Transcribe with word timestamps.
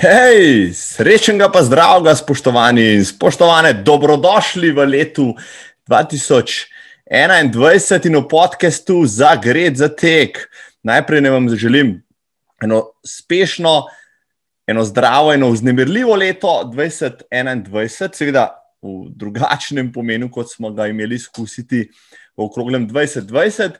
Hej, 0.00 0.72
srečnega 0.72 1.52
pa 1.52 1.60
zdravega, 1.60 2.16
spoštovani 2.16 2.96
in 2.96 3.02
spoštovane, 3.04 3.84
dobrodošli 3.84 4.72
v 4.72 4.86
letu 4.88 5.36
2021 5.84 8.08
in 8.08 8.16
v 8.16 8.24
podkastu 8.24 9.04
za 9.04 9.36
Gred 9.36 9.76
za 9.76 9.92
tek. 9.92 10.48
Najprej 10.88 11.20
ne 11.20 11.30
vam 11.30 11.44
želim 11.52 12.00
eno 12.64 12.96
uspešno, 13.04 13.92
eno 14.64 14.84
zdravo, 14.88 15.36
eno 15.36 15.52
vznemirljivo 15.52 16.16
leto 16.16 16.64
2021, 16.72 18.16
seveda 18.16 18.56
v 18.80 19.12
drugačnem 19.12 19.92
pomenu, 19.92 20.32
kot 20.32 20.48
smo 20.48 20.72
ga 20.72 20.88
imeli 20.88 21.20
izkusiti 21.20 21.92
v 22.36 22.48
okroglem 22.48 22.88
2020, 22.88 23.76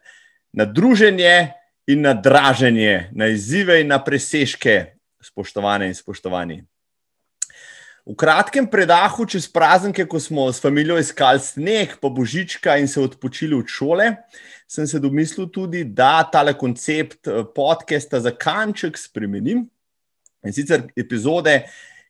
na 0.53 0.69
druženje 0.69 1.57
in 1.89 2.05
na 2.05 2.13
draženje, 2.13 3.09
na 3.17 3.33
izzive 3.33 3.81
in 3.81 3.89
na 3.89 4.05
presežke, 4.05 5.00
spoštovane 5.23 5.89
in 5.89 5.95
spoštovani. 5.95 6.63
V 8.07 8.17
kratkem 8.17 8.65
predahu 8.67 9.27
čez 9.29 9.45
praznike, 9.53 10.07
ko 10.09 10.19
smo 10.21 10.49
s 10.53 10.63
familijo 10.63 10.97
iskali 10.99 11.39
sneg, 11.39 11.99
pa 12.01 12.09
božička 12.09 12.79
in 12.81 12.89
se 12.89 13.01
odpočili 13.01 13.55
od 13.55 13.69
šole, 13.69 14.15
sem 14.67 14.87
se 14.87 14.99
domislil 14.99 15.51
tudi, 15.53 15.85
da 15.85 16.25
tale 16.25 16.57
koncept 16.59 17.29
eh, 17.29 17.45
podcasta 17.55 18.21
za 18.21 18.33
kanček 18.33 18.99
spremenim. 18.99 19.67
In 20.47 20.57
sicer 20.57 20.89
epizode, 20.97 21.61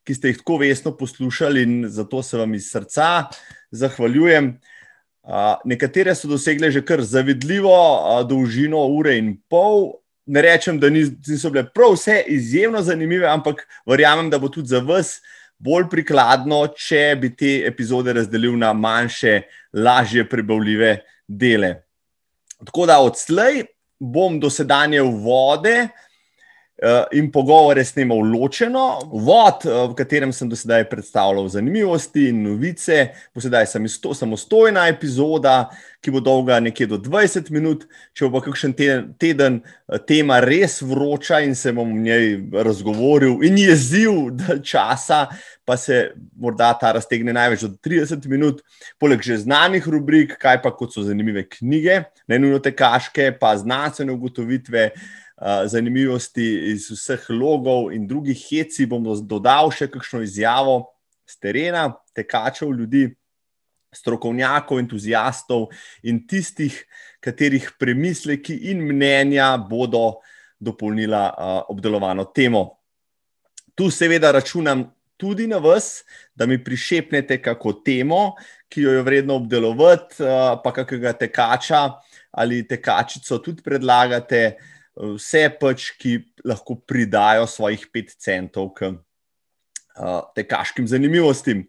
ki 0.06 0.14
ste 0.14 0.30
jih 0.30 0.38
tako 0.38 0.60
vesno 0.62 0.94
poslušali, 0.96 1.62
in 1.62 1.88
zato 1.90 2.22
se 2.22 2.38
vam 2.38 2.54
iz 2.54 2.70
srca 2.70 3.26
zahvaljujem. 3.70 4.54
Nekatere 5.64 6.14
so 6.14 6.28
dosegle 6.28 6.70
že 6.70 6.80
kar 6.84 7.02
zavidljivo 7.02 7.74
dolžino 8.28 8.86
ure 8.88 9.18
in 9.18 9.34
pol. 9.48 10.00
Ne 10.30 10.42
rečem, 10.44 10.78
da 10.78 10.86
niso 10.90 11.50
bile 11.50 11.64
prav 11.74 11.96
vse 11.96 12.20
izjemno 12.30 12.82
zanimive, 12.86 13.26
ampak 13.26 13.64
verjamem, 13.88 14.28
da 14.30 14.38
bo 14.38 14.48
tudi 14.48 14.70
za 14.70 14.78
vas 14.78 15.16
bolj 15.58 15.88
prikladno, 15.90 16.62
če 16.78 17.02
bi 17.20 17.32
te 17.36 17.56
epizode 17.68 18.14
razdelil 18.16 18.54
na 18.58 18.72
manjše, 18.72 19.40
lažje 19.74 20.24
prebavljive 20.28 20.94
dele. 21.26 21.74
Tako 22.64 22.86
da 22.86 23.00
odslej 23.02 23.64
bom 24.00 24.38
dosedanje 24.40 25.02
vode. 25.02 25.88
Eh, 26.82 27.04
in 27.10 27.30
pogovore 27.30 27.84
snemal 27.84 28.22
ločeno. 28.24 29.00
Vod, 29.12 29.66
eh, 29.66 29.88
v 29.88 29.94
katerem 29.94 30.32
sem 30.32 30.48
do 30.48 30.56
sedaj 30.56 30.86
predstavljal 30.88 31.48
zanimivosti 31.48 32.30
in 32.30 32.40
novice, 32.42 33.10
bo 33.34 33.40
sedaj 33.40 33.66
samostojna 34.16 34.86
epizoda, 34.88 35.68
ki 36.00 36.10
bo 36.10 36.24
dolga 36.24 36.56
nekje 36.60 36.86
do 36.86 36.96
20 36.96 37.50
minut. 37.50 37.84
Če 38.16 38.30
bo 38.32 38.40
kakšen 38.40 38.72
teden 39.20 39.60
eh, 39.60 39.98
tema 40.08 40.40
res 40.40 40.80
vroča 40.80 41.42
in 41.44 41.52
se 41.54 41.72
bom 41.76 41.92
v 41.92 42.00
njej 42.00 42.40
razgovoril 42.64 43.44
in 43.44 43.60
jezil 43.60 44.32
časa, 44.64 45.26
pa 45.68 45.76
se 45.76 46.14
morda 46.32 46.72
ta 46.80 46.96
raztegne 46.96 47.36
največ 47.36 47.68
do 47.68 47.76
30 47.76 48.24
minut, 48.24 48.64
poleg 48.98 49.20
že 49.20 49.42
znanih 49.44 49.84
rubrik, 49.84 50.38
kaj 50.40 50.62
pa 50.64 50.72
kot 50.72 50.96
so 50.96 51.04
zanimive 51.04 51.44
knjige, 51.44 52.06
ne 52.24 52.40
nujno 52.40 52.58
tekaške, 52.64 53.34
pa 53.36 53.52
znanstvene 53.60 54.16
ugotovitve 54.16 54.94
zanimivosti 55.40 56.44
iz 56.72 56.90
vseh 56.90 57.30
logov 57.30 57.92
in 57.92 58.06
drugih 58.06 58.36
heci, 58.50 58.86
bom 58.86 59.04
dodal 59.24 59.72
še 59.72 59.88
kakšno 59.88 60.20
izjavo 60.24 60.82
z 61.28 61.38
terena, 61.40 61.88
tekačev, 62.14 62.72
ljudi, 62.76 63.08
strokovnjakov, 63.90 64.78
entuzijastov 64.78 65.68
in 66.06 66.22
tistih, 66.28 66.74
katerih 67.20 67.72
premisleki 67.78 68.54
in 68.70 68.84
mnenja 68.86 69.56
bodo 69.58 70.20
dopolnila 70.60 71.24
obdelovano 71.72 72.28
temo. 72.34 72.78
Tu 73.74 73.90
seveda 73.90 74.30
računam 74.32 74.84
tudi 75.20 75.46
na 75.46 75.58
vas, 75.58 76.04
da 76.34 76.46
mi 76.46 76.56
prišepnete 76.64 77.40
kako 77.42 77.72
temo, 77.84 78.34
ki 78.68 78.86
jo 78.86 78.92
je 78.94 79.02
vredno 79.02 79.36
obdelovati, 79.40 80.22
pa 80.64 80.72
kakega 80.72 81.12
tekača 81.12 81.82
ali 82.30 82.62
tekačico 82.68 83.40
tudi 83.42 83.62
predlagate 83.62 84.54
vse 84.96 85.44
pač, 85.60 85.92
ki 86.00 86.18
lahko 86.44 86.76
pridajo 86.86 87.46
svojih 87.46 87.86
pet 87.92 88.12
centov 88.18 88.72
k 88.74 88.90
uh, 88.90 88.98
tekaškim 90.36 90.88
zanimivostim. 90.90 91.64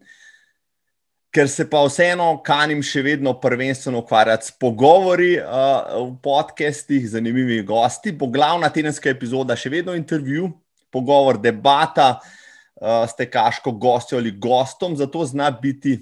Ker 1.32 1.48
se 1.48 1.64
pa 1.64 1.80
vseeno 1.86 2.34
kanim 2.44 2.82
še 2.84 3.00
vedno 3.06 3.32
prvenstveno 3.40 4.02
ukvarjati 4.02 4.50
s 4.50 4.56
pogovori 4.60 5.38
uh, 5.40 6.10
v 6.10 6.18
podcestih, 6.24 7.08
zanimivimi 7.08 7.62
gosti, 7.64 8.12
bo 8.12 8.28
glavna 8.28 8.68
tedenska 8.68 9.08
epizoda 9.14 9.56
še 9.56 9.72
vedno 9.72 9.96
intervju, 9.96 10.50
pogovor, 10.92 11.40
debata 11.40 12.18
uh, 12.18 13.06
s 13.08 13.16
tekaško 13.16 13.72
gostjo 13.80 14.20
ali 14.20 14.34
gostom. 14.36 14.98
Zato 14.98 15.24
zna 15.24 15.48
biti, 15.56 15.96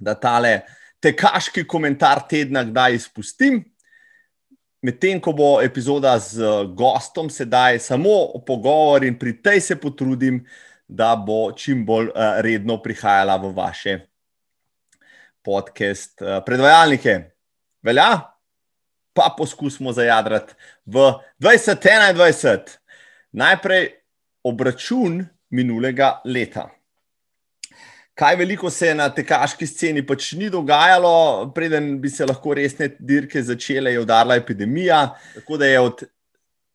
da 0.00 0.16
tale 0.18 0.62
tekaški 1.00 1.62
komentar 1.68 2.24
tedna 2.28 2.64
kdaj 2.66 2.96
izpustim, 2.98 3.60
Medtem 4.82 5.20
ko 5.20 5.32
bo 5.36 5.60
epizoda 5.60 6.14
z 6.18 6.40
eh, 6.40 6.64
gostom 6.72 7.28
sedaj 7.30 7.78
samo 7.78 8.40
pogovor 8.46 9.04
in 9.04 9.18
pri 9.18 9.36
tej 9.42 9.60
se 9.60 9.76
potrudim, 9.76 10.46
da 10.90 11.14
bo 11.16 11.52
čim 11.54 11.84
bolj 11.86 12.08
uh, 12.10 12.40
redno 12.42 12.80
prihajala 12.82 13.36
v 13.38 13.52
vaše 13.54 13.92
podcast 15.42 16.18
uh, 16.18 16.42
predvajalnike. 16.42 17.30
Velja? 17.82 18.34
Pa 19.14 19.30
poskusimo 19.38 19.92
zajadrati 19.94 20.58
v 20.86 21.14
2021. 21.38 22.74
Najprej 23.38 23.86
obračun 24.42 25.22
minulega 25.54 26.18
leta 26.26 26.79
kaj 28.20 28.36
veliko 28.36 28.68
se 28.70 28.92
na 28.94 29.08
tekaški 29.08 29.66
sceni 29.66 30.02
pač 30.06 30.34
ni 30.36 30.50
dogajalo, 30.52 31.50
preden 31.56 31.94
bi 32.02 32.10
se 32.12 32.26
lahko 32.28 32.52
resne 32.58 32.90
dirke 32.98 33.40
začele, 33.42 33.94
je 33.94 34.02
udarila 34.02 34.36
epidemija. 34.36 35.00
Tako 35.38 35.56
da 35.62 35.70
je 35.70 35.80
od 35.80 36.04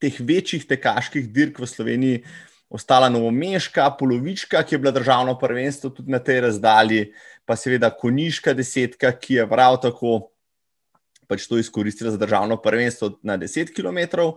teh 0.02 0.18
večjih 0.20 0.66
tekaških 0.66 1.30
dirk 1.34 1.62
v 1.62 1.70
Sloveniji 1.70 2.24
ostala 2.70 3.12
Novomeška, 3.14 3.92
polovička, 4.00 4.64
ki 4.66 4.76
je 4.76 4.82
bila 4.82 4.92
državno 4.92 5.38
prvenstvo 5.40 5.94
tudi 5.94 6.12
na 6.12 6.20
tej 6.20 6.42
razdalji, 6.48 7.04
pa 7.46 7.56
seveda 7.56 7.92
Koniška 7.94 8.56
desetka, 8.58 9.14
ki 9.14 9.42
je 9.42 9.50
prav 9.50 9.78
tako 9.86 10.32
pač 11.30 11.46
to 11.50 11.58
izkoristila 11.62 12.12
za 12.12 12.18
državno 12.22 12.58
prvenstvo 12.62 13.16
na 13.24 13.38
10 13.38 13.74
km. 13.74 14.34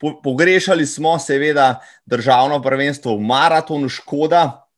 Pogrešali 0.00 0.86
smo 0.86 1.18
seveda 1.18 1.80
državno 2.06 2.60
prvenstvo 2.62 3.16
v 3.16 3.24
maratonu, 3.28 3.88
škoda, 3.88 4.69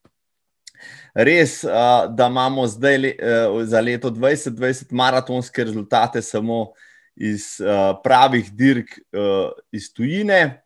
res, 1.15 1.63
uh, 1.65 2.07
da 2.09 2.27
imamo 2.27 2.67
zdaj 2.67 2.99
le, 2.99 3.13
uh, 3.19 3.61
za 3.65 3.81
leto 3.81 4.11
2020 4.11 4.93
maratonske 4.93 5.65
rezultate 5.65 6.23
samo 6.23 6.73
iz 7.17 7.61
uh, 7.61 7.99
pravih 8.05 8.53
dirk 8.53 8.99
uh, 9.13 9.53
iz 9.73 9.93
tujine, 9.93 10.63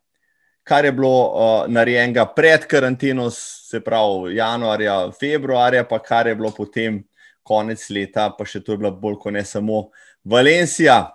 kar 0.63 0.85
je 0.85 0.91
bilo 0.91 1.11
uh, 1.27 1.67
narejenega 1.67 2.25
pred 2.35 2.65
karanteno, 2.67 3.29
se 3.31 3.79
pravi 3.83 4.35
januarja, 4.35 5.11
februarja, 5.19 5.83
pa 5.87 5.99
kar 5.99 6.27
je 6.27 6.35
bilo 6.35 6.51
potem 6.51 7.03
konec 7.43 7.83
leta, 7.89 8.29
pa 8.35 8.45
še 8.47 8.61
to 8.63 8.75
je 8.75 8.81
bila 8.81 8.91
bolj 8.91 9.19
kot 9.23 9.35
ne 9.35 9.43
samo 9.47 9.87
Valencija. 10.27 11.05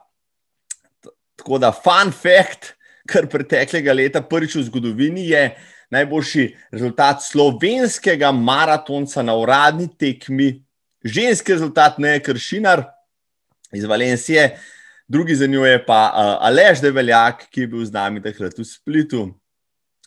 Tako 1.37 1.59
da, 1.60 1.72
fun 1.72 2.12
fact, 2.12 2.75
kar 3.09 3.26
preteklega 3.28 3.92
leta, 3.92 4.22
prvič 4.25 4.56
v 4.56 4.65
zgodovini 4.69 5.26
je, 5.32 5.44
najboljši 5.92 6.47
rezultat 6.72 7.22
slovenskega 7.22 8.32
maratonca 8.32 9.22
na 9.22 9.36
uradni 9.36 9.88
tekmi, 9.98 10.64
ženski 11.04 11.53
rezultat, 11.53 11.98
ne 11.98 12.16
kršinar 12.22 12.84
iz 13.72 13.84
Valencije, 13.84 14.56
drugi 15.09 15.36
za 15.36 15.47
njo 15.47 15.66
je 15.66 15.84
pa 15.84 16.00
uh, 16.09 16.47
Alež 16.47 16.80
Develjak, 16.80 17.47
ki 17.50 17.60
je 17.60 17.66
bil 17.66 17.84
z 17.84 17.92
nami 17.92 18.22
takrat 18.22 18.59
v 18.59 18.65
Splitu. 18.65 19.27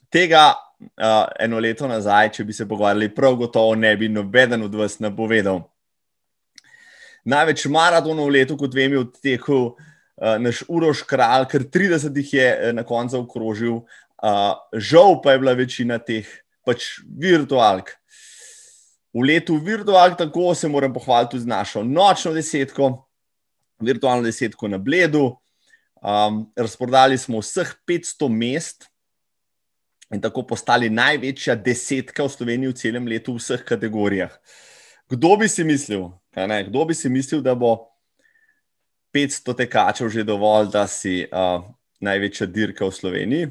Tega 0.10 0.54
uh, 0.54 1.28
eno 1.40 1.60
leto 1.60 1.88
nazaj, 1.88 2.32
če 2.34 2.46
bi 2.46 2.54
se 2.54 2.68
pogovarjali, 2.68 3.14
prav 3.14 3.36
gotovo 3.36 3.76
ne 3.76 3.94
bi 3.98 4.10
nobeden 4.10 4.66
od 4.66 4.76
vas 4.76 4.98
napovedal. 5.00 5.62
Največ 7.26 7.66
maratonov 7.74 8.30
v 8.30 8.40
letu, 8.40 8.58
kot 8.58 8.74
vem, 8.74 8.94
je 8.94 9.04
odtekel 9.06 9.62
uh, 9.66 10.38
naš 10.42 10.64
Uroš 10.70 11.04
Kralj, 11.10 11.46
ker 11.52 11.66
30 11.70 12.18
jih 12.22 12.34
je 12.34 12.74
na 12.74 12.86
koncu 12.86 13.22
okrožil, 13.22 13.84
Uh, 14.16 14.56
žal 14.72 15.20
pa 15.22 15.36
je 15.36 15.40
bila 15.40 15.54
večina 15.54 16.00
teh 16.00 16.28
pač 16.66 17.00
virtualk. 17.06 17.92
V 19.16 19.24
letu 19.24 19.56
virtualk, 19.60 20.18
tako 20.18 20.56
se 20.56 20.68
moram 20.68 20.94
pohvaliti 20.94 21.40
z 21.40 21.48
našo 21.48 21.84
nočno 21.84 22.34
desetko, 22.36 23.08
virtualno 23.80 24.24
desetko 24.24 24.68
na 24.68 24.78
Bledu. 24.78 25.36
Um, 26.06 26.46
razprodali 26.56 27.18
smo 27.18 27.40
vseh 27.42 27.72
500 27.88 28.30
mest 28.30 28.90
in 30.14 30.22
tako 30.22 30.44
postali 30.46 30.90
največja 30.90 31.56
desetka 31.56 32.24
v 32.24 32.30
Sloveniji 32.30 32.72
v 32.72 32.78
celem 32.78 33.08
letu 33.10 33.34
v 33.34 33.42
vseh 33.42 33.64
kategorijah. 33.66 34.32
Kdo 35.10 35.38
bi 35.38 35.50
si 35.50 35.64
mislil, 35.64 36.12
kdo 36.36 36.86
bi 36.86 36.94
si 36.94 37.10
mislil 37.10 37.42
da 37.42 37.56
bo 37.56 37.90
500 39.16 39.56
tekačev 39.64 40.10
že 40.10 40.28
dovolj, 40.28 40.70
da 40.74 40.86
si 40.88 41.24
uh, 41.26 41.64
največja 42.02 42.46
dirka 42.52 42.86
v 42.86 42.94
Sloveniji? 42.94 43.46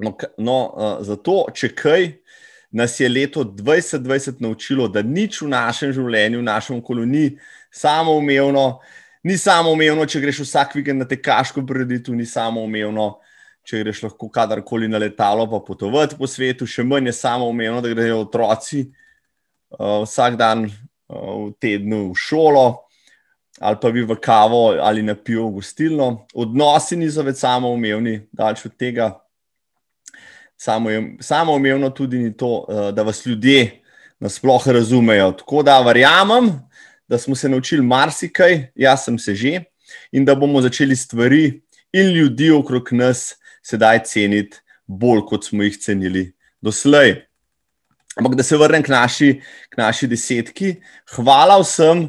No, 0.00 0.14
no 0.38 0.58
uh, 0.68 0.98
zato, 1.06 1.44
če 1.54 1.72
kaj, 1.76 2.08
nas 2.70 2.94
je 3.00 3.08
leto 3.08 3.44
2020 3.44 4.40
naučilo, 4.40 4.88
da 4.88 5.02
nič 5.02 5.40
v 5.42 5.50
našem 5.50 5.92
življenju, 5.94 6.40
v 6.40 6.46
našem 6.46 6.78
okolju 6.78 7.06
ni 7.06 7.24
samoumevno. 7.74 8.80
Ni 9.26 9.36
samoumevno, 9.36 10.06
če 10.08 10.22
greš 10.22 10.44
vsak 10.46 10.78
vikend 10.78 11.02
na 11.02 11.06
tekaško 11.08 11.66
preditev, 11.68 12.14
ni 12.16 12.24
samoumevno, 12.24 13.10
če 13.68 13.82
greš 13.82 14.04
lahko 14.06 14.30
kadarkoli 14.32 14.88
na 14.88 15.00
letalo, 15.02 15.44
pa 15.50 15.60
potovati 15.66 16.16
po 16.16 16.30
svetu, 16.30 16.64
še 16.64 16.86
manj 16.86 17.10
je 17.10 17.18
samoumevno, 17.18 17.82
da 17.84 17.90
grejo 17.92 18.22
otroci 18.24 18.86
uh, 18.86 20.00
vsak 20.06 20.38
dan 20.40 20.64
uh, 20.70 21.50
v 21.50 21.50
tednu 21.60 22.06
v 22.12 22.22
šolo 22.28 22.68
ali 23.60 23.76
pa 23.76 23.90
bi 23.90 24.02
v 24.02 24.16
kavo 24.16 24.72
ali 24.80 25.02
na 25.02 25.14
pivo 25.14 25.50
gostilno. 25.50 26.24
Odnosi 26.34 26.96
niso 26.96 27.22
več 27.22 27.42
samoumevni, 27.44 28.22
daleč 28.32 28.64
od 28.64 28.76
tega. 28.80 29.10
Samoumevno 31.20 31.90
tudi 31.90 32.18
ni 32.18 32.36
to, 32.36 32.64
uh, 32.68 32.90
da 32.94 33.02
vas 33.02 33.26
ljudje 33.26 33.80
nasploh 34.20 34.68
razumejo. 34.68 35.32
Tako 35.32 35.62
da 35.62 35.80
verjamem, 35.80 36.52
da 37.08 37.18
smo 37.18 37.34
se 37.34 37.48
naučili 37.48 37.82
marsikaj, 37.82 38.66
jaz 38.74 39.04
sem 39.04 39.18
se 39.18 39.34
že, 39.34 39.60
in 40.12 40.24
da 40.24 40.34
bomo 40.34 40.60
začeli 40.60 40.96
stvari 40.96 41.60
in 41.92 42.12
ljudi 42.12 42.50
okrog 42.50 42.92
nas 42.92 43.34
sedaj 43.62 44.04
ceniti 44.04 44.60
bolj, 44.86 45.24
kot 45.28 45.44
smo 45.44 45.62
jih 45.62 45.78
cenili 45.78 46.32
doslej. 46.60 47.16
Ampak 48.18 48.34
da 48.34 48.42
se 48.42 48.56
vrnem 48.56 48.82
k 48.82 48.88
naši, 48.92 49.40
k 49.70 49.78
naši 49.78 50.06
desetki. 50.10 50.74
Hvala 51.14 51.60
vsem, 51.62 52.08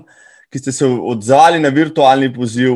ki 0.52 0.60
ste 0.60 0.74
se 0.76 0.86
odzvali 0.86 1.60
na 1.60 1.70
virtualni 1.70 2.32
poziv. 2.34 2.76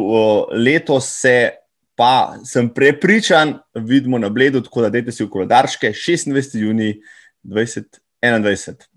Letos 0.54 1.10
se 1.22 1.65
pa 1.96 2.36
sem 2.44 2.68
prepričan, 2.74 3.56
vidimo 3.76 4.20
na 4.20 4.30
bledu, 4.30 4.62
tako 4.62 4.86
da 4.86 4.90
dajte 4.94 5.16
si 5.16 5.24
v 5.24 5.32
koledarške 5.32 5.94
26. 5.96 6.60
juni 6.60 6.94
2021 7.44 8.92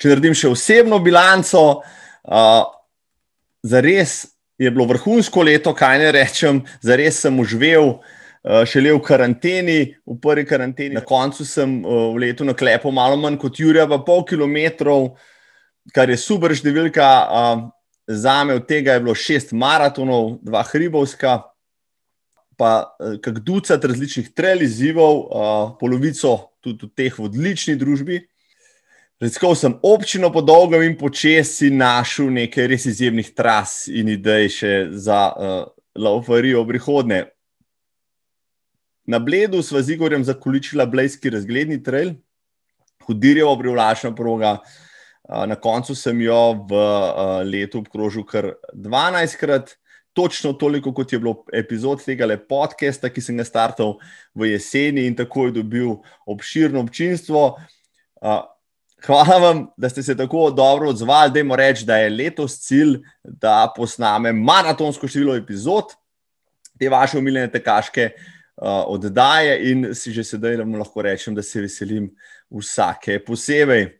če 0.00 0.12
naredim 0.12 0.36
še 0.36 0.50
osebno 0.52 1.00
bilanco, 1.04 1.62
uh, 1.80 2.64
za 3.66 3.82
res 3.84 4.18
je 4.60 4.72
bilo 4.72 4.86
vrhunsko 4.88 5.44
leto, 5.44 5.74
kaj 5.76 5.98
ne 6.00 6.12
rečem, 6.16 6.62
za 6.80 6.96
res 6.96 7.24
sem 7.24 7.40
uživel. 7.40 7.98
Šele 8.46 8.92
v 8.94 9.00
karanteni, 9.02 9.80
v 10.06 10.14
prvi 10.22 10.44
karanteni, 10.46 10.94
na 10.94 11.00
koncu 11.02 11.42
sem 11.42 11.80
v 11.82 12.20
letu 12.22 12.44
na 12.46 12.52
klepu 12.54 12.92
malo 12.94 13.16
manj 13.18 13.40
kot 13.42 13.58
Jurija, 13.58 13.88
pa 13.90 13.98
pol 14.06 14.22
kilometrov, 14.22 15.16
kar 15.90 16.12
je 16.12 16.14
super 16.14 16.54
številka. 16.54 17.08
Za 18.06 18.44
me 18.44 18.54
od 18.54 18.66
tega 18.66 18.94
je 18.94 19.00
bilo 19.00 19.14
šest 19.14 19.52
maratonov, 19.52 20.38
dva 20.42 20.62
hribovska, 20.62 21.40
pa 22.56 22.96
kak 23.22 23.38
ducat 23.42 23.84
različnih 23.84 24.30
trelizivov, 24.32 25.26
polovico 25.80 26.54
tudi 26.62 26.86
v 26.86 26.94
teh 26.94 27.18
v 27.18 27.26
odlični 27.26 27.76
družbi. 27.76 28.22
Raziskal 29.20 29.54
sem 29.56 29.74
občino 29.82 30.28
po 30.32 30.42
dolgem 30.44 30.84
in 30.84 30.96
počesi 30.98 31.70
našel 31.72 32.28
nekaj 32.36 32.66
res 32.68 32.84
izjemnih 32.86 33.32
tras 33.32 33.86
in 33.88 34.12
idej 34.12 34.50
še 34.52 34.72
za 34.92 35.20
uh, 35.32 35.54
laufarijo 35.96 36.60
v 36.62 36.74
prihodnje. 36.74 37.20
Na 39.08 39.18
Bledu 39.22 39.62
sva 39.64 39.80
z 39.80 39.96
Igorjem 39.96 40.26
zakoličila 40.26 40.84
Blejski 40.86 41.32
razgledni 41.32 41.80
trail, 41.82 42.12
hudirjevo 43.08 43.56
privlačna 43.56 44.12
proga. 44.14 44.58
Uh, 44.60 44.85
na 45.28 45.56
koncu 45.58 45.94
sem 45.94 46.20
jo 46.22 46.66
v 46.70 46.78
uh, 46.78 47.42
letu 47.42 47.82
obkrožil 47.82 48.24
kar 48.26 48.52
12 48.74 49.38
krat, 49.40 49.74
točno 50.16 50.52
toliko, 50.56 50.94
kot 50.94 51.12
je 51.12 51.18
bilo 51.20 51.44
epizod 51.52 52.00
tega 52.04 52.28
podcasta, 52.48 53.10
ki 53.12 53.20
sem 53.20 53.36
ga 53.36 53.44
startal 53.44 53.98
v 54.34 54.54
jeseni 54.54 55.06
in 55.06 55.16
tako 55.16 55.48
je 55.48 55.58
dobil 55.58 55.96
obširno 56.26 56.80
občinstvo. 56.80 57.56
Uh, 58.22 58.44
Hvala 59.04 59.36
vam, 59.38 59.58
da 59.76 59.88
ste 59.92 60.02
se 60.02 60.16
tako 60.16 60.50
dobro 60.50 60.88
odzvali. 60.88 61.30
Dajmo 61.30 61.56
reči, 61.56 61.84
da 61.84 61.98
je 62.00 62.10
letos 62.10 62.56
cilj, 62.64 62.96
da 63.22 63.72
posnamem 63.76 64.38
maratonsko 64.40 65.08
število 65.08 65.36
epizod 65.36 65.92
te 66.80 66.88
vaše 66.88 67.18
umiljene 67.18 67.50
tekaške 67.52 68.08
uh, 68.16 68.88
oddaje 68.88 69.58
in 69.70 69.90
si 69.94 70.12
že 70.12 70.24
sedaj 70.24 70.56
lahko 70.56 71.02
rečem, 71.02 71.34
da 71.34 71.42
se 71.42 71.60
veselim 71.60 72.08
vsake 72.50 73.20
posebej. 73.24 73.90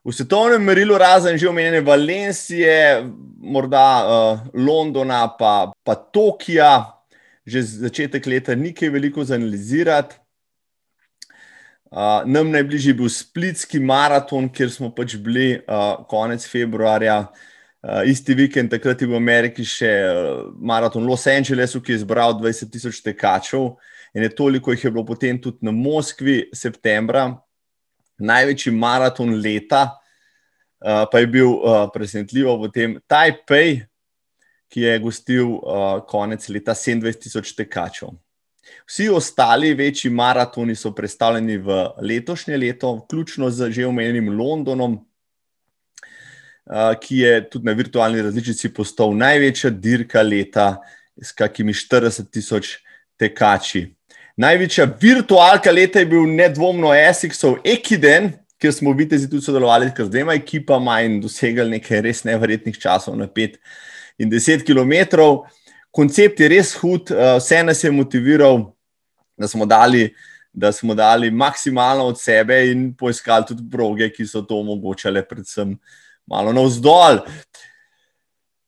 V 0.00 0.12
svetovnem 0.16 0.62
merilu, 0.64 0.96
razen 0.96 1.36
že 1.36 1.48
omenjene 1.48 1.80
Valencije, 1.84 3.04
morda 3.36 3.84
uh, 4.00 4.40
Londona, 4.56 5.28
pa, 5.28 5.68
pa 5.84 5.94
Tokija, 5.94 6.96
že 7.44 7.60
začetek 7.84 8.24
leta 8.26 8.56
ni 8.56 8.72
kaj 8.72 8.88
veliko 8.88 9.24
zanalizirati. 9.24 10.16
Uh, 11.90 12.22
nam 12.24 12.48
najbližji 12.48 12.94
je 12.94 12.96
bil 12.96 13.12
Splitski 13.12 13.80
maraton, 13.82 14.48
kjer 14.48 14.72
smo 14.72 14.88
pač 14.94 15.18
bili 15.20 15.58
uh, 15.58 16.00
konec 16.08 16.46
februarja, 16.48 17.18
uh, 17.26 18.00
isti 18.06 18.38
vikend, 18.38 18.72
takrat 18.72 19.02
je 19.02 19.10
v 19.10 19.18
Ameriki 19.20 19.66
še 19.68 19.92
uh, 20.06 20.48
maraton 20.56 21.04
Los 21.04 21.26
Angelesu, 21.28 21.82
ki 21.84 21.98
je 21.98 22.04
zbral 22.06 22.38
20 22.40 22.72
tisoč 22.72 23.02
tekačev, 23.04 23.74
in 24.16 24.24
je 24.24 24.32
toliko 24.32 24.72
jih 24.72 24.88
je 24.88 24.94
bilo 24.94 25.04
potem 25.04 25.36
tudi 25.36 25.66
na 25.66 25.76
Moskvi, 25.76 26.46
septembra. 26.56 27.34
Največji 28.20 28.72
maraton 28.72 29.34
leta 29.40 29.82
uh, 29.90 31.06
pa 31.10 31.22
je 31.22 31.26
bil 31.26 31.52
uh, 31.52 31.86
presenetljivo 31.92 32.56
v 32.64 32.72
tem 32.74 32.98
Taipei, 33.08 33.80
ki 34.70 34.86
je 34.86 34.98
gostil 35.02 35.56
uh, 35.58 36.00
konec 36.08 36.48
leta 36.48 36.74
27 36.76 37.22
tisoč 37.22 37.54
tekačev. 37.58 38.14
Vsi 38.86 39.08
ostali 39.08 39.74
večji 39.74 40.10
maratoni 40.10 40.76
so 40.76 40.92
predstavljeni 40.94 41.56
v 41.58 41.78
letošnje 42.02 42.56
leto, 42.56 42.92
vključno 43.02 43.50
z 43.50 43.70
že 43.70 43.86
omenjenim 43.86 44.28
Londonom, 44.38 44.98
ki 47.00 47.16
je 47.16 47.50
tudi 47.50 47.66
na 47.66 47.72
virtualni 47.72 48.22
različici 48.22 48.70
postal 48.74 49.16
največja 49.16 49.70
dirka 49.70 50.22
leta 50.22 50.76
s 51.16 51.32
kakimi 51.32 51.72
40 51.74 52.30
tisoč 52.30 52.76
tekači. 53.18 53.88
Največja 54.40 54.86
virtualka 55.00 55.72
leta 55.72 56.00
je 56.00 56.06
bil 56.08 56.24
nedvomno 56.24 56.94
Essexov 56.96 57.58
Ekiden, 57.66 58.30
kjer 58.60 58.72
smo 58.72 58.94
v 58.94 59.02
Vitezi 59.02 59.28
tudi 59.28 59.44
sodelovali 59.44 59.90
z 59.92 60.08
dvema 60.08 60.32
ekipama 60.38 61.00
in 61.04 61.18
dosegali 61.20 61.76
nekaj 61.76 62.00
res 62.06 62.22
neverjetnih 62.24 62.78
časov 62.80 63.18
na 63.20 63.26
5 63.28 63.58
in 64.18 64.30
10 64.32 64.64
km 64.64 64.94
koncept 65.90 66.40
je 66.40 66.48
res 66.48 66.72
hud, 66.80 67.12
uh, 67.12 67.36
vse 67.36 67.60
nas 67.66 67.84
je 67.84 67.90
motiviral, 67.90 68.70
da 69.36 69.48
smo 69.48 69.66
dali. 69.66 70.08
Da 70.52 70.72
smo 70.72 70.96
dali 70.98 71.30
maksimalno 71.30 72.08
od 72.10 72.18
sebe 72.18 72.56
in 72.72 72.88
poiskali 72.98 73.46
tudi 73.46 73.62
proge, 73.70 74.08
ki 74.10 74.24
so 74.26 74.40
to 74.42 74.56
omogočale, 74.58 75.22
predvsem 75.22 75.76
malo 76.26 76.50
navzdol. 76.52 77.20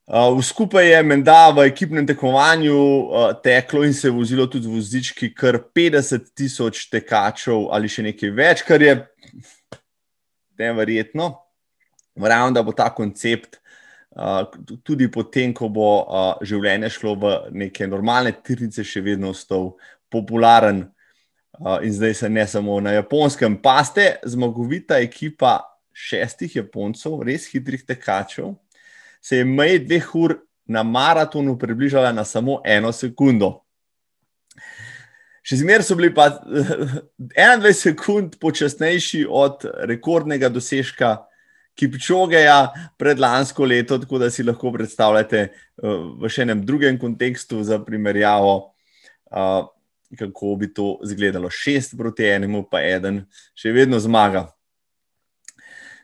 Uh, 0.07 0.43
skupaj 0.43 0.89
je 0.91 1.03
menda 1.07 1.51
v 1.55 1.69
ekipnem 1.71 2.07
tekmovanju 2.07 2.75
uh, 2.75 3.29
teklo 3.43 3.85
in 3.87 3.95
se 3.95 4.09
je 4.09 4.13
vozilo 4.13 4.47
tudi 4.47 4.67
vozički, 4.67 5.31
kar 5.35 5.61
50 5.75 6.33
tisoč 6.35 6.89
tekačev 6.91 7.69
ali 7.71 7.89
še 7.89 8.03
nekaj 8.09 8.33
več, 8.35 8.65
kar 8.67 8.83
je 8.83 8.97
neverjetno. 10.59 11.31
Verjamem, 12.19 12.55
da 12.55 12.65
bo 12.67 12.75
ta 12.77 12.91
koncept 12.93 13.63
tudi 14.85 15.09
potem, 15.09 15.55
ko 15.55 15.69
bo 15.73 15.89
uh, 16.03 16.35
življenje 16.45 16.91
šlo 16.93 17.15
v 17.17 17.31
neke 17.65 17.87
normalne 17.89 18.35
tirnice, 18.45 18.85
še 18.85 19.01
vedno 19.01 19.33
ostal 19.33 19.73
popularen. 20.13 20.85
Uh, 21.61 21.79
in 21.85 21.93
zdaj 21.93 22.15
se 22.15 22.29
ne 22.29 22.45
samo 22.49 22.81
na 22.81 22.97
japonskem. 22.97 23.57
Pa 23.63 23.81
ste 23.85 24.17
zmagovita 24.27 24.99
ekipa 25.01 25.61
šestih 25.93 26.57
Japoncev, 26.57 27.21
res 27.25 27.47
hitrih 27.53 27.85
tekačev, 27.85 28.55
se 29.23 29.41
je 29.41 29.45
meji 29.45 29.85
dveh 29.87 30.15
ur 30.15 30.37
na 30.67 30.83
maratonu 30.83 31.59
približala 31.59 32.13
na 32.13 32.25
samo 32.25 32.61
eno 32.65 32.93
sekundo. 32.93 33.61
Še 35.43 35.59
zmeraj 35.59 35.87
so 35.87 35.97
bili 35.99 36.13
pa 36.15 36.29
21 37.19 37.73
sekund 37.75 38.39
počasnejši 38.43 39.27
od 39.29 39.67
rekordnega 39.91 40.51
dosežka 40.53 41.17
Kipčogeja 41.75 42.69
pred 43.01 43.21
lansko 43.21 43.65
leto, 43.65 43.97
tako 43.99 44.19
da 44.21 44.29
si 44.31 44.45
lahko 44.45 44.71
predstavljate 44.75 45.39
eh, 45.41 45.53
v 46.21 46.31
še 46.31 46.45
enem 46.45 46.61
drugem 46.69 46.99
kontekstu 47.01 47.63
za 47.65 47.79
primerjavo, 47.83 48.75
eh, 49.33 49.63
kako 50.21 50.57
bi 50.61 50.69
to 50.75 50.99
izgledalo. 51.05 51.51
Šest 51.51 51.97
proti 51.99 52.29
enemu, 52.29 52.67
pa 52.69 52.85
eden 52.85 53.25
še 53.57 53.73
vedno 53.73 53.99
zmaga. 54.03 54.51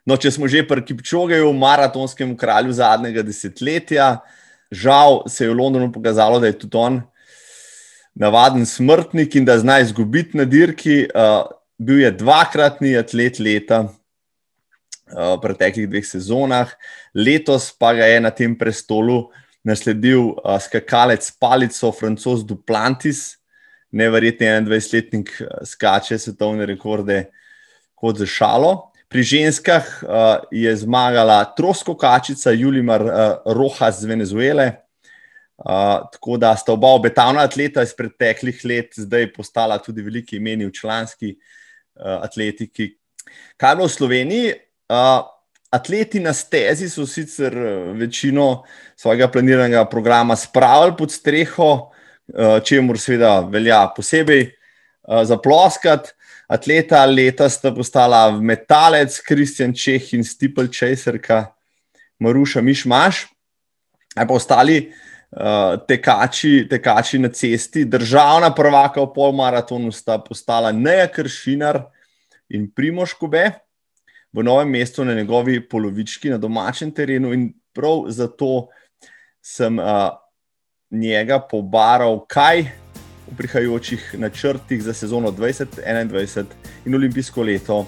No, 0.09 0.17
če 0.17 0.33
smo 0.33 0.49
že 0.49 0.63
pri 0.65 0.81
Kipčogeju, 0.89 1.51
maratonskem 1.53 2.33
kralju 2.39 2.73
zadnjega 2.73 3.21
desetletja, 3.27 4.23
žal 4.73 5.27
se 5.29 5.45
je 5.45 5.53
v 5.53 5.59
Londonu 5.59 5.91
pokazalo, 5.93 6.41
da 6.41 6.49
je 6.49 6.57
tudi 6.63 6.81
on 6.81 7.03
navaden 8.17 8.65
smrtnik 8.67 9.37
in 9.37 9.45
da 9.45 9.59
zna 9.61 9.83
izgubiti 9.85 10.39
na 10.41 10.49
dirki. 10.49 11.05
Eh, 11.05 11.43
bil 11.79 12.01
je 12.01 12.11
dvakratni 12.11 12.97
atlet 12.99 13.37
leta, 13.39 13.85
v 15.09 15.37
preteklih 15.41 15.89
dveh 15.89 16.05
sezonah, 16.05 16.73
letos 17.17 17.71
pa 17.73 17.95
ga 17.97 18.09
je 18.09 18.21
na 18.21 18.31
tem 18.31 18.53
prestolu 18.59 19.29
nasledil 19.65 20.37
skakalec 20.61 21.25
Palico, 21.41 21.93
francos 21.93 22.45
Duplantis, 22.47 23.39
neverjetni 23.93 24.47
21-letnik, 24.69 25.33
skače 25.65 26.19
svetovne 26.21 26.67
rekorde 26.69 27.29
kot 27.97 28.21
za 28.21 28.29
šalo. 28.29 28.88
Pri 29.09 29.23
ženskah 29.25 29.85
uh, 30.05 30.09
je 30.53 30.69
zmagala 30.77 31.41
troskokačica 31.57 32.53
Julimar 32.53 33.03
uh, 33.03 33.13
Rojas 33.57 34.03
iz 34.03 34.05
Venezuele. 34.05 34.85
Uh, 35.59 36.05
tako 36.13 36.37
da 36.37 36.53
sta 36.57 36.73
oba 36.73 36.93
obetavna 36.95 37.43
atleta 37.49 37.83
iz 37.83 37.95
preteklih 37.97 38.61
let, 38.65 38.93
zdaj 38.95 39.33
postala 39.33 39.79
tudi 39.83 40.05
veliki 40.05 40.37
imeni 40.37 40.69
v 40.69 40.75
članski 40.77 41.33
uh, 41.33 42.21
atletiki. 42.21 42.93
Kaj 43.57 43.77
bo 43.81 43.89
v 43.89 43.95
Sloveniji? 43.97 44.53
Uh, 44.93 45.25
atleti 45.73 46.21
na 46.21 46.33
stezi 46.37 46.91
so 46.93 47.07
sicer 47.09 47.57
večino 47.97 48.63
svojega 48.97 49.29
planiranega 49.29 49.85
programa 49.89 50.37
spravili 50.37 50.97
pod 50.99 51.13
streho, 51.13 51.71
uh, 51.73 52.61
čemu 52.65 52.97
seveda 52.97 53.41
velja 53.41 53.87
posebej 53.97 54.45
uh, 54.45 55.25
zaploskati. 55.25 56.13
Atleta 56.49 57.05
leta 57.05 57.49
sta 57.49 57.69
postala 57.77 58.31
metalec, 58.41 59.21
Kristjan 59.21 59.75
Čeh 59.77 60.15
in 60.17 60.25
Stipel 60.25 60.71
Česerka, 60.73 61.53
Maruša 62.25 62.63
Mišmaš, 62.65 63.27
a 64.17 64.25
pa 64.25 64.33
ostali 64.33 64.79
uh, 64.89 65.77
tekači, 65.85 66.65
tekači 66.71 67.21
na 67.21 67.29
cesti. 67.29 67.85
Državna 67.85 68.55
prvaka 68.57 69.05
v 69.05 69.13
polmaratonu 69.13 69.93
sta 69.93 70.17
postala 70.19 70.73
Neja 70.73 71.07
Kršinar 71.13 71.83
in 72.49 72.71
Primoš 72.73 73.13
Kobe 73.21 73.51
v 74.33 74.43
novem 74.43 74.73
mestu 74.73 75.05
na 75.05 75.15
njegovi 75.15 75.61
polovički 75.69 76.33
na 76.33 76.39
domačem 76.39 76.91
terenu 76.91 77.33
in 77.33 77.53
prav 77.77 78.09
zato 78.09 78.69
sem 79.45 79.79
uh, 79.79 80.17
njega 80.91 81.39
pobaral, 81.41 82.25
kaj 82.27 82.88
v 83.31 83.37
prihajajočih 83.37 84.15
načrtih 84.19 84.83
za 84.83 84.93
sezono 84.93 85.31
2021 85.31 86.45
in 86.87 86.95
olimpijsko 86.95 87.43
leto, 87.43 87.87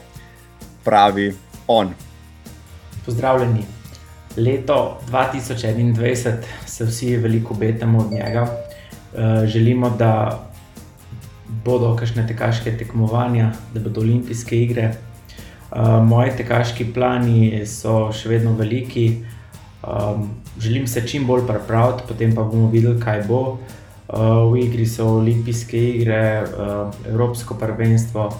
pravi 0.85 1.33
on. 1.67 1.95
Pozdravljeni. 3.07 3.65
Leto 4.37 5.01
2021 5.11 6.33
se 6.67 6.85
vsi 6.85 7.17
veliko 7.17 7.55
obetamo 7.55 7.99
od 7.99 8.13
njega. 8.13 8.43
Uh, 8.43 9.45
želimo, 9.47 9.91
da 9.91 10.45
bodo 11.65 11.97
kakšne 11.97 12.27
tekaške 12.27 12.77
tekmovanja, 12.79 13.53
da 13.75 13.81
bodo 13.81 14.01
olimpijske 14.01 14.63
igre. 14.63 14.93
Uh, 15.71 16.03
moji 16.07 16.31
tekaški 16.37 16.93
plani 16.95 17.67
so 17.67 18.13
še 18.13 18.29
vedno 18.29 18.55
veliki. 18.55 19.25
Um, 19.81 20.31
želim 20.61 20.87
se 20.87 21.07
čim 21.09 21.27
bolj 21.27 21.47
pripraviti, 21.49 22.03
potem 22.09 22.35
pa 22.35 22.43
bomo 22.43 22.71
videli, 22.71 23.01
kaj 23.01 23.23
bo. 23.29 23.59
Uh, 24.11 24.53
v 24.53 24.65
igri 24.65 24.87
so 24.87 25.07
olimpijske 25.07 25.79
igre, 25.79 26.43
uh, 26.43 26.91
Evropsko 27.07 27.55
prvenstvo. 27.55 28.31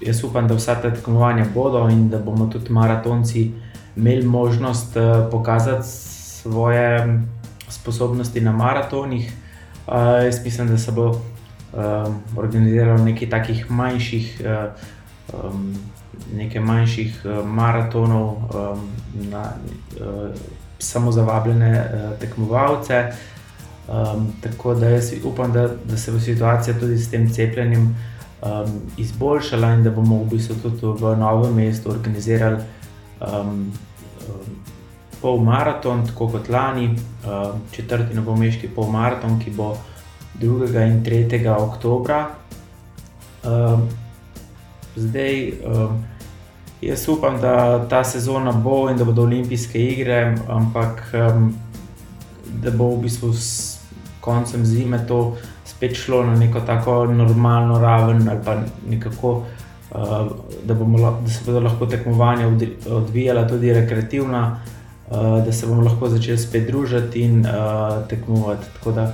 Jaz 0.00 0.22
upam, 0.24 0.48
da 0.48 0.54
vsa 0.56 0.74
ta 0.80 0.88
tekmovanja 0.90 1.44
bodo 1.54 1.82
in 1.92 2.08
da 2.08 2.18
bomo 2.18 2.46
tudi 2.46 2.72
maratonci 2.72 3.50
imeli 3.96 4.26
možnost 4.26 4.96
uh, 4.96 5.30
pokazati 5.30 5.86
svoje 5.86 7.20
sposobnosti 7.68 8.40
na 8.40 8.52
maratonih. 8.52 9.32
Jaz 10.24 10.44
mislim, 10.44 10.68
da 10.68 10.78
se 10.78 10.92
bo 10.92 11.20
organiziralo 12.36 13.04
nekaj 13.04 13.30
takih 13.30 13.70
manjših. 13.70 14.42
Um, 15.32 15.74
Nekaj 16.36 16.60
manjših 16.60 17.22
uh, 17.24 17.46
maratonov, 17.46 18.26
um, 18.28 18.80
na, 19.30 19.52
uh, 20.00 20.30
samo 20.78 21.12
za 21.12 21.22
vabljene 21.22 21.70
uh, 21.80 22.18
tekmovalce, 22.18 23.12
Um, 23.90 24.32
tako 24.40 24.74
da 24.74 24.88
jaz 24.88 25.12
upam, 25.24 25.52
da, 25.52 25.68
da 25.84 25.96
se 25.96 26.12
bo 26.12 26.20
situacija 26.20 26.78
tudi 26.78 26.98
s 26.98 27.10
tem 27.10 27.32
cepljenjem 27.32 27.96
um, 28.42 28.80
izboljšala 28.96 29.72
in 29.74 29.82
da 29.84 29.90
bomo 29.90 30.22
v 30.22 30.28
bistvu 30.30 30.56
tudi 30.62 30.86
v 31.02 31.16
novem 31.18 31.54
mestu 31.54 31.90
organizirali 31.90 32.62
um, 33.20 33.72
um, 34.28 34.54
polmaraton, 35.20 36.06
tako 36.06 36.28
kot 36.28 36.48
lani, 36.48 36.86
um, 36.86 37.60
četrti 37.72 38.14
novomeški 38.14 38.68
polmaraton, 38.68 39.40
ki 39.40 39.50
bo 39.50 39.76
2. 40.40 40.86
in 40.86 41.04
3. 41.04 41.48
oktobra. 41.58 42.28
Um, 43.44 43.88
zdaj, 44.96 45.52
um, 45.66 46.04
jaz 46.80 47.08
upam, 47.08 47.40
da 47.40 47.88
ta 47.88 48.04
sezona 48.04 48.52
bo 48.52 48.90
in 48.90 48.96
da 48.96 49.04
bodo 49.04 49.22
olimpijske 49.22 49.78
igre, 49.78 50.36
ampak 50.48 51.12
um, 51.12 51.52
da 52.62 52.70
bo 52.70 52.94
v 52.94 53.02
bistvu 53.02 53.32
koncem 54.20 54.64
zime 54.66 55.06
to 55.08 55.36
spet 55.64 55.96
šlo 55.96 56.24
na 56.26 56.36
neko 56.36 56.60
tako 56.60 57.06
normalno 57.06 57.78
raven, 57.78 58.28
ali 58.28 58.40
pa 58.44 58.56
nekako, 58.88 59.30
uh, 59.90 60.30
da, 60.64 60.74
bomo, 60.74 61.20
da 61.24 61.30
se 61.30 61.44
bodo 61.46 61.60
lahko 61.60 61.86
tekmovanja 61.86 62.46
odvijala 62.90 63.48
tudi 63.48 63.72
rekreativna, 63.72 64.60
uh, 65.10 65.44
da 65.44 65.52
se 65.52 65.66
bomo 65.66 65.82
lahko 65.82 66.08
začeli 66.08 66.38
spet 66.38 66.66
družiti 66.66 67.20
in 67.20 67.40
uh, 67.40 68.08
tekmovati. 68.08 68.66
Tako 68.78 68.92
da 68.92 69.12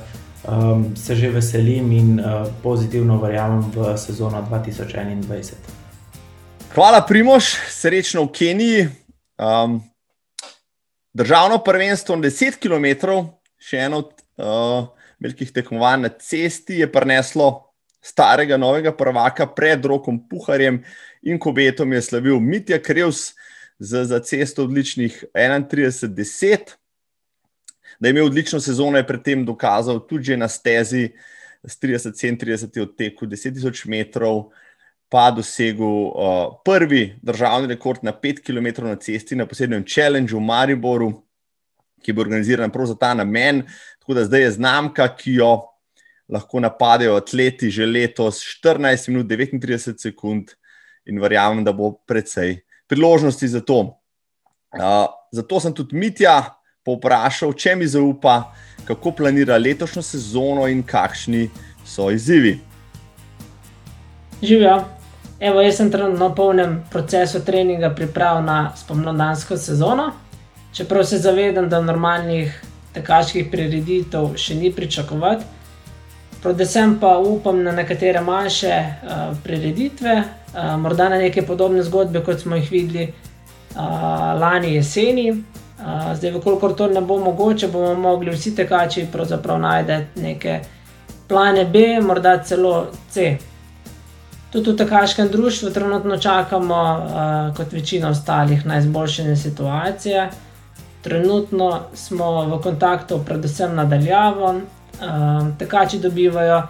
um, 0.49 0.97
se 0.97 1.15
že 1.15 1.31
veselim 1.31 1.93
in 1.93 2.21
uh, 2.21 2.47
pozitivno 2.63 3.21
verjamem 3.21 3.65
v 3.75 3.97
sezono 3.99 4.47
2021. 4.51 5.53
Hvala, 6.75 7.01
Primož, 7.07 7.45
srečno 7.71 8.25
v 8.25 8.33
Keniji. 8.33 8.89
Um, 9.39 9.83
državno 11.17 11.59
prvenstvo 11.59 12.17
10 12.17 12.59
km, 12.61 13.09
še 13.59 13.79
eno 13.89 13.99
od 13.99 14.11
uh, 14.37 14.96
velikih 15.21 15.53
tekmovanj 15.53 16.03
na 16.03 16.09
cesti 16.09 16.81
je 16.83 16.93
prineslo 16.93 17.73
starega, 18.03 18.57
novega 18.57 18.93
prvaka 18.97 19.47
pred 19.47 19.85
rokom 19.85 20.19
Puharjem 20.29 20.83
in 21.23 21.39
Kobetom 21.39 21.93
je 21.93 22.03
slavil 22.03 22.41
Mitja 22.41 22.79
Krevs 22.79 23.33
z 23.79 24.05
za 24.05 24.21
cesto 24.21 24.65
odličnih 24.65 25.25
31-10. 25.35 26.77
Da 28.01 28.09
je 28.09 28.11
imel 28.11 28.27
odlično 28.27 28.61
sezono, 28.61 28.99
je 28.99 29.07
predtem 29.07 29.45
dokazal 29.45 30.07
tudi 30.07 30.37
na 30.37 30.49
stezi 30.49 31.11
s 31.65 31.81
30-37 31.81 32.83
odteku 32.83 33.27
10.000 33.27 33.89
metrov. 33.89 34.51
Pa 35.09 35.31
dosegel 35.31 35.87
uh, 35.87 36.59
prvi 36.65 37.15
državni 37.23 37.69
rekord 37.69 38.03
na 38.03 38.13
5 38.13 38.43
km 38.43 38.83
na 38.85 38.97
cesti 38.97 39.37
na 39.37 39.47
posebnem 39.47 39.85
challengeu 39.87 40.39
v 40.39 40.43
Mariboru, 40.43 41.13
ki 42.07 42.13
je 42.13 42.15
bil 42.15 42.23
organiziran 42.23 42.71
prav 42.71 42.87
za 42.87 42.95
ta 42.95 43.11
namen. 43.19 43.65
Tako 43.99 44.15
da 44.15 44.25
zdaj 44.25 44.47
je 44.47 44.51
znamka, 44.61 45.09
ki 45.19 45.41
jo 45.41 45.51
lahko 46.31 46.61
napadejo 46.63 47.17
atleti 47.19 47.71
že 47.71 47.87
letos 47.87 48.39
14 48.63 49.11
minut 49.11 49.27
39 49.27 49.99
sekund 49.99 50.55
in 51.07 51.19
verjamem, 51.23 51.65
da 51.65 51.73
bo 51.73 51.93
precej 52.07 52.61
priložnosti 52.87 53.49
za 53.49 53.61
to. 53.61 53.99
Uh, 54.77 55.07
zato 55.33 55.61
sem 55.61 55.75
tudi 55.75 55.97
Mitja 55.97 56.55
povprašal, 56.87 57.53
če 57.55 57.75
mi 57.79 57.87
zaupa, 57.87 58.53
kako 58.87 59.13
planira 59.19 59.59
letošnjo 59.59 60.03
sezono 60.03 60.67
in 60.71 60.83
kakšni 60.87 61.49
so 61.87 62.11
izzivi. 62.15 62.61
Živijo. 64.43 64.85
Evo, 65.41 65.61
jaz 65.61 65.77
sem 65.77 65.91
trenutno 65.91 66.29
na 66.29 66.35
polnem 66.35 66.79
procesu 66.91 67.43
treninga 67.45 67.91
priprav 67.95 68.43
na 68.45 68.73
spomladansko 68.77 69.57
sezono. 69.57 70.13
Čeprav 70.77 71.05
se 71.05 71.19
zavedam, 71.19 71.69
da 71.69 71.81
normalnih 71.81 72.63
tekaških 72.93 73.47
prireditev 73.51 74.35
še 74.37 74.59
ni 74.59 74.69
pričakovati. 74.73 75.47
Predvsem 76.43 76.99
pa 77.01 77.15
upam 77.19 77.63
na 77.65 77.73
nekatere 77.73 78.21
manjše 78.21 78.75
uh, 78.77 79.23
prireditve, 79.45 80.19
uh, 80.21 80.77
morda 80.81 81.09
na 81.09 81.23
neke 81.23 81.47
podobne 81.49 81.81
zgodbe, 81.83 82.21
kot 82.21 82.45
smo 82.45 82.61
jih 82.61 82.69
videli 82.71 83.09
uh, 83.09 83.81
lani 84.37 84.75
jeseni. 84.75 85.31
Uh, 85.33 86.13
zdaj, 86.15 86.41
koliko 86.45 86.75
to 86.77 86.93
ne 86.93 87.01
bo 87.01 87.19
mogoče, 87.25 87.73
bomo 87.73 87.95
mogli 87.95 88.37
vsi 88.37 88.53
tekači 88.57 89.09
pravzaprav 89.13 89.61
najti 89.61 90.21
neke 90.21 90.61
plane 91.29 91.65
B, 91.65 91.87
morda 92.05 92.37
celo 92.45 92.91
C. 93.11 93.39
Tudi 94.53 94.71
v 94.71 94.77
tekaškem 94.85 95.33
društvu 95.33 95.71
trenutno 95.71 96.19
čakamo, 96.21 96.83
uh, 97.01 97.57
kot 97.57 97.73
večina 97.73 98.13
ostalih, 98.13 98.67
na 98.67 98.85
izboljšanje 98.85 99.37
situacije. 99.37 100.31
Trenutno 101.07 101.81
smo 101.95 102.57
v 102.57 102.63
kontaktu, 102.63 103.21
predvsem 103.23 103.77
nadaljavo. 103.77 104.49
Um, 104.51 105.53
tekači 105.59 106.01
dobivajo 106.03 106.63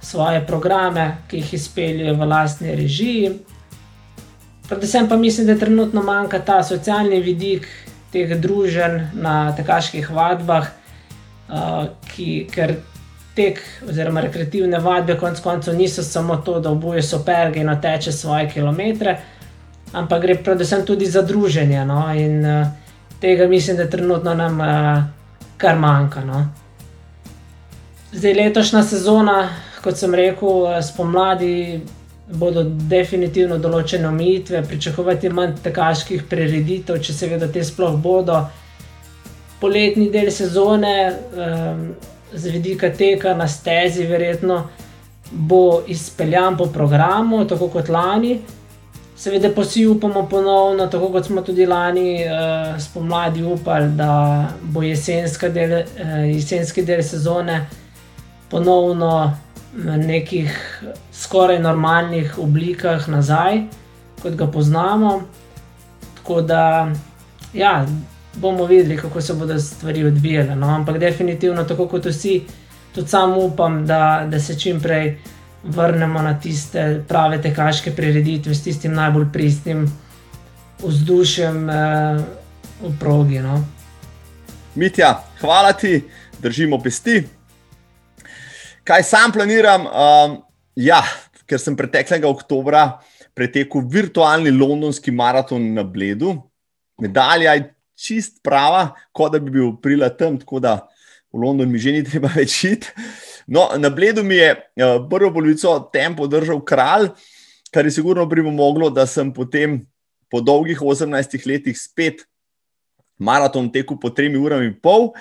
svoje 0.00 0.46
programe, 0.46 1.16
ki 1.28 1.36
jih 1.36 1.54
izpeljejo 1.54 2.14
v 2.14 2.28
lastni 2.28 2.74
režiji. 2.74 3.32
Predvsem 4.68 5.08
pa 5.08 5.16
mislim, 5.16 5.46
da 5.46 5.58
trenutno 5.60 6.02
manjka 6.02 6.38
ta 6.38 6.62
socialni 6.62 7.18
vidik 7.20 7.66
teh 8.12 8.32
družen 8.40 9.10
na 9.12 9.52
tekaških 9.52 10.08
vadbah, 10.10 10.70
uh, 11.48 11.84
ki, 12.14 12.46
ker 12.54 12.72
tek 13.36 13.60
oziroma 13.88 14.22
rekreativne 14.24 14.80
vadbe 14.80 15.18
konec 15.20 15.42
koncev 15.44 15.76
niso 15.76 16.02
samo 16.02 16.36
to, 16.36 16.56
da 16.60 16.72
obuje 16.72 17.02
superge 17.02 17.60
in 17.60 17.68
oteče 17.68 18.12
svoje 18.12 18.48
kilometre, 18.54 19.18
ampak 19.92 20.22
gre 20.22 20.38
predvsem 20.40 20.86
tudi 20.86 21.06
za 21.06 21.22
druženje. 21.22 21.84
No? 21.84 22.00
In, 22.14 22.40
uh, 22.46 22.83
tega 23.20 23.48
mislim, 23.48 23.76
da 23.76 23.90
trenutno 23.90 24.34
nam 24.34 24.60
uh, 24.60 25.04
kar 25.56 25.78
manjka. 25.78 26.24
No. 26.24 26.46
Zdaj 28.12 28.34
letošnja 28.34 28.82
sezona, 28.82 29.48
kot 29.82 29.98
sem 29.98 30.14
rekel, 30.14 30.66
eh, 30.70 30.82
spomladi 30.82 31.80
bodo 32.26 32.62
definitivno 32.64 33.58
določene 33.58 34.08
omejitve, 34.08 34.62
pričakovati 34.68 35.28
manj 35.28 35.58
tekaških 35.64 36.22
prireditev, 36.30 37.00
če 37.02 37.12
seveda 37.12 37.48
te 37.52 37.64
sploh 37.64 37.96
bodo. 38.00 38.38
Poletni 39.60 40.08
del 40.12 40.30
sezone, 40.32 40.94
um, 41.36 41.82
z 42.32 42.52
vidika 42.52 42.90
teka 42.90 43.34
na 43.34 43.48
stezi, 43.48 44.06
verjetno 44.06 44.62
bo 45.30 45.82
izpeljan 45.88 46.56
po 46.56 46.66
programu, 46.72 47.44
tako 47.48 47.68
kot 47.68 47.88
lani. 47.88 48.38
Seveda 49.16 49.50
pa 49.54 49.64
si 49.64 49.86
upamo 49.86 50.26
ponovno, 50.28 50.86
tako 50.86 51.08
kot 51.08 51.26
smo 51.26 51.42
tudi 51.42 51.66
lani 51.66 52.24
uh, 52.24 52.80
spomladi 52.82 53.42
upali, 53.42 53.92
da 53.96 54.48
bo 54.62 54.80
del, 54.82 55.72
uh, 55.72 56.34
jesenski 56.34 56.82
del 56.82 57.02
sezone 57.02 57.66
ponovno 58.50 59.36
v 59.76 59.96
nekih 59.96 60.82
skoraj 61.12 61.58
normalnih 61.58 62.38
oblikah 62.38 63.08
nazaj, 63.08 63.62
kot 64.22 64.34
ga 64.34 64.46
poznamo. 64.46 65.22
Tako 66.16 66.40
da, 66.40 66.92
ja, 67.52 67.86
bomo 68.34 68.66
videli, 68.66 68.96
kako 68.96 69.20
se 69.20 69.34
bodo 69.34 69.58
stvari 69.58 70.04
odvijale. 70.04 70.56
No? 70.56 70.66
Ampak 70.66 70.98
definitivno, 70.98 71.64
tako 71.64 71.86
kot 71.88 72.06
vsi, 72.06 72.42
tudi 72.94 73.08
sam 73.08 73.38
upam, 73.38 73.86
da, 73.86 74.26
da 74.30 74.40
se 74.40 74.58
čim 74.58 74.80
prej 74.80 75.18
vrnemo 75.64 76.22
na 76.22 76.34
tiste 76.40 77.04
prave 77.08 77.40
tekaške 77.42 77.92
prireditve 77.96 78.54
s 78.54 78.62
tistim 78.62 78.92
najbolj 78.94 79.26
pristnim 79.32 79.86
vzdušjem 80.82 81.70
eh, 81.70 82.24
v 82.82 82.92
progi. 83.00 83.38
No? 83.38 83.64
Mitja, 84.74 85.14
hvala 85.40 85.72
ti, 85.72 86.02
držimo 86.38 86.78
pesti. 86.82 87.22
Kaj 88.84 89.02
sam 89.02 89.32
planiram? 89.32 89.86
Um, 89.86 90.34
ja, 90.76 91.00
ker 91.48 91.60
sem 91.60 91.76
preteklega 91.76 92.28
oktobra 92.28 92.98
pretekel 93.34 93.86
virtualni 93.90 94.52
londonski 94.52 95.10
maraton 95.10 95.72
na 95.74 95.82
Bledu. 95.82 96.34
Medalja 97.00 97.54
je 97.54 97.70
čist 97.98 98.42
prava, 98.42 98.90
kot 99.12 99.32
da 99.32 99.40
bi 99.40 99.54
bil 99.54 99.72
prila 99.82 100.10
tam, 100.14 100.36
tako 100.38 100.60
da 100.60 100.76
v 101.34 101.42
London 101.42 101.66
mi 101.70 101.82
že 101.82 101.92
ni 101.92 102.02
treba 102.06 102.30
več 102.30 102.62
iti. 102.70 102.88
No, 103.50 103.68
na 103.76 103.90
Bledu 103.90 104.22
mi 104.24 104.38
je 104.38 104.54
uh, 104.54 105.02
prvo 105.10 105.34
polovico 105.34 105.76
tempo 105.92 106.30
držal 106.30 106.62
kralj, 106.64 107.10
kar 107.74 107.84
je 107.84 107.92
sigurno 107.98 108.24
pripomoglo, 108.30 108.88
da 108.88 109.04
sem 109.06 109.32
potem 109.34 109.82
po 110.30 110.40
dolgih 110.40 110.80
18 110.80 111.44
letih 111.44 111.76
spet 111.76 112.24
maraton 113.20 113.68
tekel 113.70 113.98
po 114.00 114.10
3 114.10 114.32
urami 114.38 114.72
in 114.72 114.78
pol. 114.80 115.12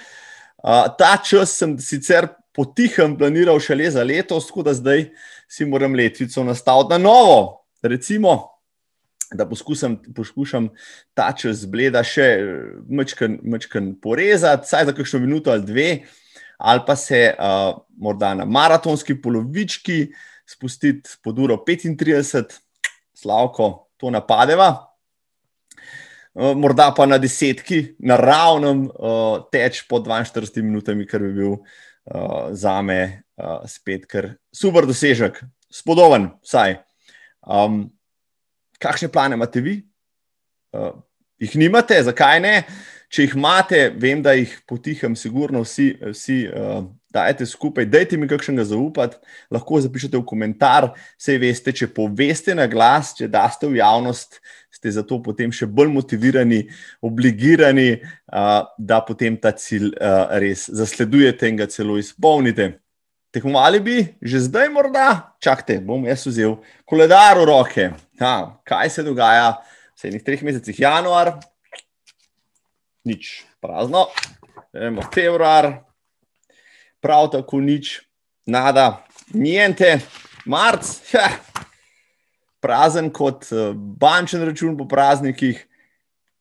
Uh, 0.63 0.88
ta 0.96 1.17
čas 1.20 1.58
sem 1.58 1.75
sicer 1.82 2.29
potihem 2.55 3.17
planiral 3.17 3.60
šele 3.60 3.89
za 3.91 4.05
letos, 4.05 4.48
tako 4.48 4.63
da 4.70 4.74
zdaj 4.77 5.10
si 5.50 5.65
moram 5.65 5.98
letvico 5.98 6.46
nastaviti 6.46 6.96
na 6.96 6.98
novo. 7.01 7.65
Recimo, 7.84 8.52
da 9.37 9.47
poskusam, 9.49 9.97
poskušam 10.15 10.69
ta 11.13 11.31
čas 11.37 11.65
bleda 11.69 12.03
še 12.05 12.27
mečken 12.89 13.93
porezati, 14.01 14.67
vsaj 14.67 14.89
za 14.89 14.95
kakšno 14.95 15.21
minuto 15.23 15.51
ali 15.51 15.65
dve, 15.65 15.89
ali 16.57 16.83
pa 16.87 16.95
se 16.95 17.25
uh, 17.33 17.75
morda 17.97 18.33
na 18.39 18.45
maratonski 18.45 19.17
polovički 19.21 20.07
spustiti 20.47 21.17
pod 21.23 21.39
uro 21.39 21.59
35, 21.67 22.59
slavko, 23.17 23.87
to 23.97 24.11
napadeva. 24.11 24.73
Morda 26.33 26.87
pa 26.97 27.05
na 27.05 27.19
desetki, 27.21 27.93
na 28.01 28.17
ravnem, 28.17 28.87
uh, 28.89 29.43
teč 29.53 29.83
po 29.87 29.99
42 30.01 30.63
minutami, 30.65 31.05
kar 31.05 31.21
bi 31.21 31.33
bil 31.35 31.51
uh, 31.53 31.73
uh, 32.05 32.47
za 32.51 32.81
me 32.81 33.23
uh, 33.36 33.63
spet 33.65 34.05
kar 34.05 34.34
super 34.53 34.88
dosežek, 34.88 35.43
spodoben, 35.71 36.31
vsaj. 36.43 36.79
Um, 37.43 37.88
kakšne 38.84 39.10
plane 39.12 39.39
imate 39.39 39.63
vi? 39.63 39.78
Uh, 40.74 40.91
jih 41.41 41.56
nimate, 41.60 42.00
zakaj 42.04 42.41
ne? 42.43 42.58
Če 43.13 43.28
jih 43.28 43.36
imate, 43.38 43.80
vem, 44.02 44.24
da 44.26 44.34
jih 44.34 44.52
potihem, 44.69 45.13
sigurno 45.15 45.62
vsi, 45.62 45.91
vsi 46.15 46.39
uh, 46.50 46.82
dajete 47.13 47.46
skupaj. 47.46 47.86
Dajte 47.86 48.17
mi 48.17 48.28
kakšnega 48.30 48.65
zaupati, 48.72 49.19
lahko 49.54 49.78
zapišete 49.86 50.17
v 50.17 50.26
komentar. 50.26 50.89
Vse 51.22 51.38
veste, 51.41 51.76
če 51.78 51.91
poveste 51.93 52.56
na 52.58 52.65
glas, 52.69 53.13
če 53.19 53.30
daste 53.30 53.69
v 53.69 53.78
javnost, 53.78 54.39
ste 54.74 54.91
zato 54.98 55.22
potem 55.22 55.54
še 55.54 55.69
bolj 55.69 55.93
motivirani, 55.93 56.63
obligirani, 57.06 58.02
uh, 58.02 58.65
da 58.82 59.04
potem 59.06 59.38
ta 59.38 59.54
cilj 59.54 59.93
uh, 59.93 60.34
res 60.41 60.65
zasledujete 60.74 61.54
in 61.54 61.62
ga 61.62 61.69
celo 61.69 62.00
izpolnite. 62.02 62.74
Tekmovali 63.34 63.80
bi 63.82 63.98
že 64.22 64.46
zdaj, 64.46 64.69
morda, 64.69 65.34
čakajte, 65.41 65.80
bom 65.82 66.06
jaz 66.06 66.26
vzel 66.30 66.60
koledar 66.86 67.39
v 67.41 67.48
roke. 67.50 67.89
Ha, 68.22 68.36
kaj 68.67 68.93
se 68.93 69.06
dogaja 69.06 69.58
v 69.58 69.98
sedmih, 69.98 70.24
treh 70.26 70.43
mesecih, 70.46 70.80
januar, 70.86 71.39
nič, 73.06 73.41
prazno, 73.62 74.08
Emo, 74.74 75.06
februar, 75.13 75.86
prav 77.02 77.30
tako 77.30 77.62
nič, 77.62 78.00
nada, 78.46 79.04
niente, 79.34 80.00
marc. 80.46 80.98
Ja 81.13 81.30
prazen 82.63 83.12
kot 83.12 83.50
eh, 83.52 83.74
bančen 83.76 84.46
račun 84.48 84.78
po 84.80 84.88
praznikih. 84.88 85.60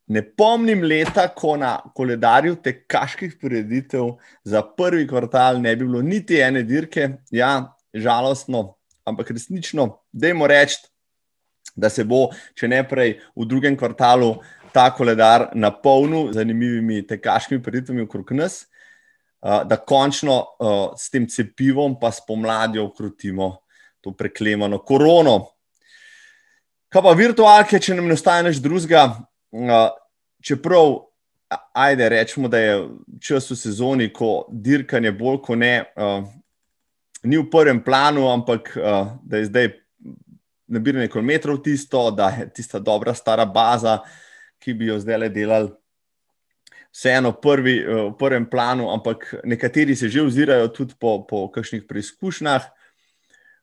Ne 0.06 0.22
pomnim 0.22 0.82
leta, 0.82 1.28
ko 1.30 1.54
na 1.56 1.76
koledarju 1.94 2.56
tekaških 2.62 3.36
prireditev 3.40 4.16
za 4.44 4.62
prvi 4.62 5.06
kvartal 5.08 5.60
ne 5.62 5.76
bi 5.76 5.86
bilo 5.86 6.02
niti 6.02 6.40
ene 6.40 6.62
dirke. 6.66 7.08
Ja, 7.30 7.76
žalostno, 7.94 8.74
ampak 9.04 9.30
resnično, 9.30 9.88
dajmo 10.12 10.46
reči, 10.46 10.80
da 11.76 11.88
se 11.90 12.04
bo, 12.04 12.26
če 12.58 12.68
ne 12.68 12.82
prej, 12.88 13.16
v 13.36 13.46
drugem 13.48 13.76
kvartalu 13.78 14.34
ta 14.72 14.88
koledar 14.94 15.50
napolnil 15.54 16.30
z 16.32 16.40
zanimivimi 16.40 17.02
tekaškimi 17.06 17.62
prireditvami 17.62 18.06
okrog 18.06 18.32
nas, 18.36 18.62
eh, 18.64 19.64
da 19.64 19.76
končno 19.76 20.38
eh, 20.42 20.76
s 20.98 21.10
tem 21.10 21.28
cepivom 21.28 21.98
pa 22.00 22.12
spomladjo 22.12 22.84
ukrotimo 22.90 23.56
to 24.00 24.12
preklemano 24.12 24.82
korono. 24.82 25.52
Kaj 26.92 27.02
pa 27.02 27.12
virtualke, 27.16 27.78
če 27.80 27.94
nam 27.96 28.08
ne 28.10 28.16
ostane 28.18 28.50
nič 28.50 28.58
drugega, 28.60 29.06
čeprav, 30.42 30.96
ajde, 31.74 32.08
rečemo, 32.08 32.48
da 32.48 32.58
je 32.58 32.88
čas 33.20 33.50
v 33.50 33.56
sezoni, 33.56 34.08
ko 34.12 34.46
dirkanje 34.48 35.12
bolj 35.12 35.38
kot 35.44 35.58
ne, 35.58 35.74
ni 37.22 37.38
v 37.38 37.46
prvem 37.50 37.82
planu, 37.84 38.26
ampak 38.32 38.72
da 39.22 39.38
je 39.38 39.50
zdaj 39.50 39.70
nabiranje 40.72 41.10
kilometrov 41.12 41.60
tisto, 41.62 42.10
da 42.10 42.30
je 42.38 42.48
tista 42.54 42.78
dobra 42.78 43.14
stara 43.14 43.44
baza, 43.44 44.00
ki 44.62 44.74
bi 44.74 44.88
jo 44.88 44.98
zdaj 44.98 45.18
le 45.18 45.28
delali. 45.28 45.72
Vseeno 46.92 47.32
prvi, 47.32 47.78
v 47.88 48.10
prvem 48.20 48.44
planu, 48.50 48.90
ampak 48.92 49.34
nekateri 49.44 49.96
se 49.96 50.08
že 50.08 50.22
ozirajo 50.22 50.68
tudi 50.68 50.94
po, 51.00 51.22
po 51.28 51.48
kakšnih 51.48 51.86
preizkušnjah 51.88 52.68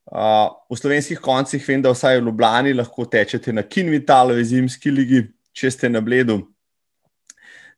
v 0.10 0.78
slovenskih 0.78 1.20
koncih 1.22 1.62
vem, 1.68 1.82
da 1.82 1.94
vsaj 1.94 2.18
v 2.18 2.26
Ljubljani 2.26 2.74
lahko 2.74 3.06
tečete 3.06 3.54
na 3.54 3.62
Kinvitalovi 3.64 4.44
zimski 4.46 4.92
ligi, 4.92 5.22
če 5.54 5.72
ste 5.72 5.90
na 5.90 6.02
bledu. 6.02 6.42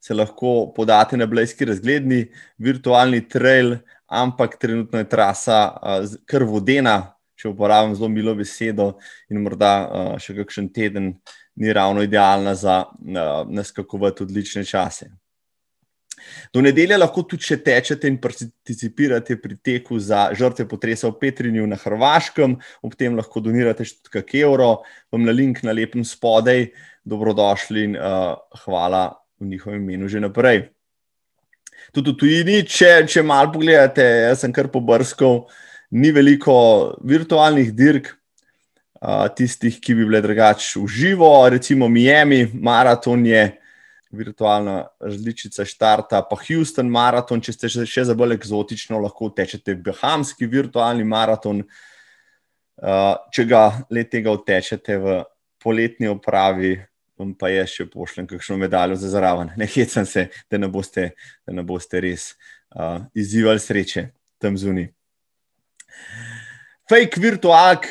Se 0.02 0.16
lahko 0.18 0.72
podate 0.76 1.18
na 1.18 1.28
blejski 1.30 1.66
razgledni, 1.70 2.26
virtualni 2.58 3.22
trail, 3.30 3.76
ampak 4.10 4.58
trenutno 4.60 5.00
je 5.00 5.10
trasa 5.10 5.60
uh, 5.72 6.16
kar 6.26 6.44
vodena, 6.44 7.14
če 7.38 7.52
uporabim 7.52 7.94
zelo 7.96 8.10
milo 8.10 8.34
besedo, 8.38 8.96
in 9.30 9.42
morda 9.46 9.74
uh, 9.86 10.14
še 10.22 10.36
kakšen 10.42 10.72
teden 10.74 11.14
ni 11.62 11.74
ravno 11.74 12.02
idealna 12.06 12.56
za 12.58 12.82
uh, 12.90 13.46
naskakovati 13.50 14.26
odlične 14.26 14.66
čase. 14.66 15.12
Do 16.54 16.62
nedelja 16.64 16.98
lahko 17.00 17.24
tudi 17.24 17.48
še 17.48 17.58
tečete 17.64 18.10
in 18.10 18.18
participirate 18.22 19.38
pri 19.42 19.58
teku 19.64 20.00
za 20.00 20.30
žrtve 20.38 20.68
potresa 20.70 21.10
v 21.10 21.18
Petrinju 21.22 21.68
na 21.68 21.80
Hrvaškem, 21.80 22.58
ob 22.84 22.96
tem 23.00 23.16
lahko 23.18 23.44
donirate 23.44 23.88
še 23.88 24.00
kakšen 24.12 24.46
evro, 24.46 24.72
vam 25.12 25.26
na 25.28 25.36
link 25.36 25.64
na 25.64 25.76
lepem 25.76 26.06
spodaj, 26.08 26.70
dobrodošli 27.08 27.84
in 27.90 27.98
uh, 27.98 28.36
hvala 28.66 29.10
v 29.42 29.50
njihovem 29.54 29.82
imenu 29.82 30.08
že 30.08 30.22
naprej. 30.22 30.70
Tudi 31.92 32.14
v 32.14 32.18
tujini, 32.20 32.58
če, 32.64 33.08
če 33.10 33.24
malo 33.26 33.52
pogledate, 33.56 34.04
jaz 34.30 34.44
sem 34.44 34.54
kar 34.54 34.70
pobrskal, 34.72 35.48
ni 35.92 36.12
veliko 36.14 36.96
virtualnih 37.04 37.74
dirk. 37.76 38.18
Uh, 39.02 39.26
tistih, 39.34 39.80
ki 39.82 39.96
bi 39.98 40.06
bile 40.06 40.20
drugače 40.22 40.78
v 40.78 40.86
živo, 40.86 41.32
recimo 41.50 41.88
Miami, 41.90 42.46
maraton 42.54 43.24
je 43.26 43.48
virtualna 44.12 44.86
različica 45.00 45.66
štarta, 45.66 46.22
pa 46.28 46.38
Houston 46.48 46.90
maraton, 46.92 47.42
če 47.42 47.56
ste 47.56 47.70
še 47.88 48.06
za 48.10 48.16
bolj 48.18 48.36
eksotično, 48.38 49.00
lahko 49.02 49.32
tečete 49.36 49.76
Bahamski 49.76 50.50
virtualni 50.52 51.06
maraton. 51.08 51.64
Uh, 52.82 53.14
če 53.34 53.46
ga 53.46 53.66
letega 53.94 54.34
utečete 54.34 54.98
v 54.98 55.20
poletni 55.62 56.10
opravi, 56.10 56.74
vam 57.20 57.36
pa 57.38 57.52
je 57.54 57.66
še 57.70 57.86
pošljem 57.92 58.28
kakšno 58.32 58.58
medaljo 58.58 58.98
za 58.98 59.12
zraven. 59.14 59.52
Ne 59.60 59.68
hecam 59.70 60.08
se, 60.10 60.28
da 60.50 60.58
ne 60.58 60.70
boste, 60.72 61.12
da 61.46 61.54
ne 61.54 61.66
boste 61.68 62.02
res 62.02 62.32
uh, 62.34 63.04
izzivali 63.14 63.62
sreče 63.62 64.08
tam 64.42 64.58
zunaj. 64.58 64.90
Fake 66.90 67.22
virtualk 67.22 67.86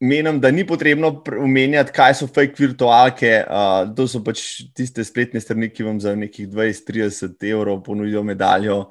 menim, 0.00 0.40
da 0.40 0.50
ni 0.50 0.66
potrebno 0.66 1.22
omenjati, 1.38 1.92
kaj 1.92 2.14
so 2.14 2.26
fake 2.26 2.56
virtualke. 2.58 3.32
Uh, 3.44 3.82
to 3.96 4.06
so 4.08 4.22
pač 4.24 4.42
tiste 4.76 5.04
spletne 5.04 5.40
strani, 5.40 5.68
ki 5.68 5.84
vam 5.84 6.00
za 6.00 6.14
nekih 6.16 6.48
20-30 6.48 7.44
evrov 7.50 7.82
ponudijo 7.84 8.22
medaljo, 8.24 8.86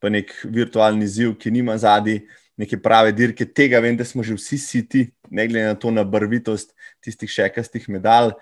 pa 0.00 0.08
nek 0.12 0.32
virtualni 0.44 1.06
ziv, 1.08 1.36
ki 1.40 1.52
nima 1.52 1.76
zadnji 1.78 2.22
neke 2.60 2.80
prave 2.80 3.12
dirke. 3.12 3.44
Tega 3.44 3.82
vem, 3.84 3.96
da 3.96 4.08
smo 4.08 4.24
že 4.24 4.38
vsi 4.38 4.58
siti, 4.58 5.06
ne 5.30 5.46
glede 5.48 5.74
na 5.74 5.76
to 5.76 5.92
na 5.92 6.04
barvitost 6.04 6.72
tistih 7.04 7.30
šekastih 7.30 7.88
medalj. 7.92 8.32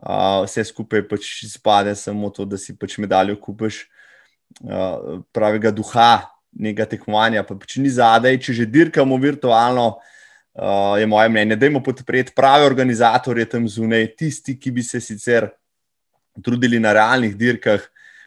Uh, 0.00 0.44
vse 0.44 0.64
skupaj 0.68 1.04
pač 1.08 1.32
izpade 1.48 1.94
samo 1.96 2.30
to, 2.32 2.44
da 2.48 2.60
si 2.60 2.76
pač 2.76 2.98
medaljo 3.00 3.36
kupiš 3.40 3.86
uh, 4.64 5.24
pravega 5.32 5.72
duha. 5.72 6.28
Nega 6.50 6.82
tekmovanja, 6.82 7.44
pa 7.46 7.54
če 7.62 7.78
ni 7.78 7.90
zadaj, 7.94 8.34
če 8.42 8.52
že 8.58 8.64
dirkamo 8.66 9.14
virtualno, 9.22 9.84
uh, 9.94 10.19
je 10.98 11.06
moje 11.06 11.28
mnenje, 11.28 11.56
da 11.56 11.66
imamo 11.66 11.82
podpreti 11.84 12.32
prave 12.36 12.66
organizatorje 12.66 13.48
tam 13.48 13.68
zunaj, 13.68 14.06
tisti, 14.16 14.58
ki 14.58 14.70
bi 14.70 14.82
se 14.82 15.00
sicer 15.00 15.48
trudili 16.42 16.80
na 16.80 16.92
realnih 16.92 17.36
dirkah, 17.36 17.80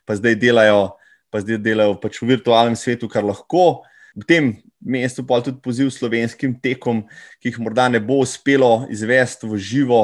pa 0.05 0.15
zdaj 0.15 0.35
delajo, 0.35 0.93
pa 1.31 1.41
zdaj 1.43 1.59
delajo 1.63 1.97
pač 1.99 2.21
v 2.21 2.33
virtualnem 2.35 2.75
svetu, 2.79 3.09
kar 3.09 3.25
lahko. 3.25 3.83
V 4.15 4.25
tem 4.27 4.53
mestu 4.79 5.25
pa 5.25 5.41
tudi 5.41 5.59
poziv 5.63 5.89
slovenskim 5.91 6.53
tekom, 6.61 7.03
ki 7.41 7.51
jih 7.51 7.59
morda 7.59 7.89
ne 7.89 7.99
bo 7.99 8.21
uspelo 8.23 8.85
izvesti 8.91 9.47
v 9.49 9.57
živo, 9.57 10.01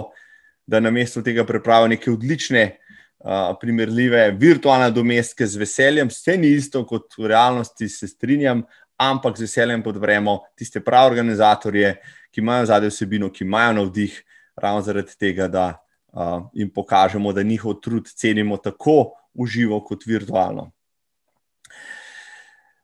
da 0.68 0.80
na 0.80 0.92
mestu 0.92 1.24
tega 1.26 1.46
pripravijo 1.46 1.96
neke 1.96 2.12
odlične. 2.12 2.78
Uh, 3.20 3.52
primerljive 3.60 4.30
virtualne 4.40 4.94
domestke 4.96 5.44
z 5.44 5.60
veseljem, 5.60 6.08
vse 6.08 6.38
ni 6.40 6.54
isto 6.56 6.86
kot 6.88 7.18
v 7.20 7.28
realnosti, 7.28 7.90
se 7.92 8.08
strinjam, 8.08 8.62
ampak 9.00 9.38
z 9.38 9.48
veseljem 9.48 9.84
podpremo 9.84 10.42
tiste 10.60 10.82
prave 10.84 11.14
organizatorje, 11.14 11.96
ki 12.36 12.42
imajo 12.44 12.68
zadaj 12.70 12.92
vsebino, 12.92 13.30
ki 13.32 13.46
imajo 13.48 13.78
navdih, 13.80 14.18
ravno 14.60 14.82
zaradi 14.84 15.16
tega, 15.16 15.48
da 15.48 15.66
uh, 16.12 16.50
jim 16.54 16.70
pokažemo, 16.74 17.32
da 17.34 17.44
njihov 17.44 17.80
trud 17.80 18.12
cenimo 18.12 18.58
tako 18.58 19.16
uživo 19.34 19.80
kot 19.84 20.04
virtualno. 20.06 20.70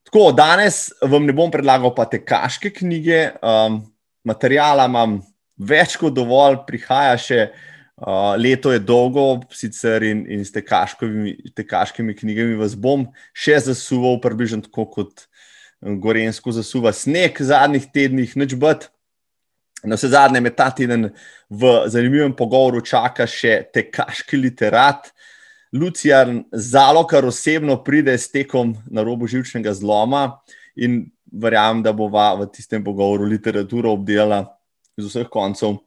Tako, 0.06 0.32
danes 0.32 0.90
vam 1.02 1.26
ne 1.26 1.34
bom 1.36 1.52
predlagal 1.52 1.92
pa 1.96 2.06
te 2.08 2.22
kaške 2.24 2.72
knjige, 2.72 3.36
um, 3.44 3.82
materijala 4.24 4.86
imam 4.88 5.20
več 5.58 5.98
kot 6.00 6.16
dovolj, 6.16 6.64
prihaja 6.68 7.18
še. 7.20 7.48
Uh, 7.96 8.34
leto 8.36 8.74
je 8.74 8.82
dolgo, 8.84 9.38
sicer 9.56 10.04
in, 10.04 10.26
in 10.28 10.42
s 10.44 10.52
te 10.52 10.60
kaškimi 10.60 12.16
knjigami 12.20 12.58
vas 12.60 12.74
bom 12.76 13.06
še 13.32 13.56
zasuval, 13.70 14.18
približno 14.20 14.66
tako 14.66 14.84
kot 14.92 15.24
Gorensko 15.86 16.52
zasuva 16.52 16.94
sneg 16.94 17.38
zadnjih 17.40 17.86
tednih, 17.94 18.36
nič 18.36 18.56
bud. 18.58 18.88
Na 19.86 20.00
vse 20.00 20.10
zadnje 20.10 20.42
me 20.42 20.50
ta 20.50 20.72
teden 20.74 21.12
v 21.50 21.74
zanimivem 21.94 22.34
pogovoru 22.34 22.82
čaka 22.82 23.28
še 23.30 23.60
tekaški 23.74 24.40
literat. 24.42 25.12
Lucijan 25.76 26.46
Zalo, 26.52 27.04
kar 27.06 27.26
osebno 27.28 27.78
pride 27.84 28.16
s 28.18 28.32
tekom 28.32 28.74
na 28.90 29.04
robu 29.04 29.28
živčnega 29.28 29.76
zloma 29.76 30.40
in 30.76 31.04
verjamem, 31.30 31.84
da 31.84 31.94
bova 31.94 32.32
v 32.40 32.48
tistem 32.54 32.84
pogovoru 32.84 33.28
literaturo 33.28 33.94
obdelala 33.94 34.46
z 34.98 35.06
vseh 35.10 35.30
koncev, 35.30 35.78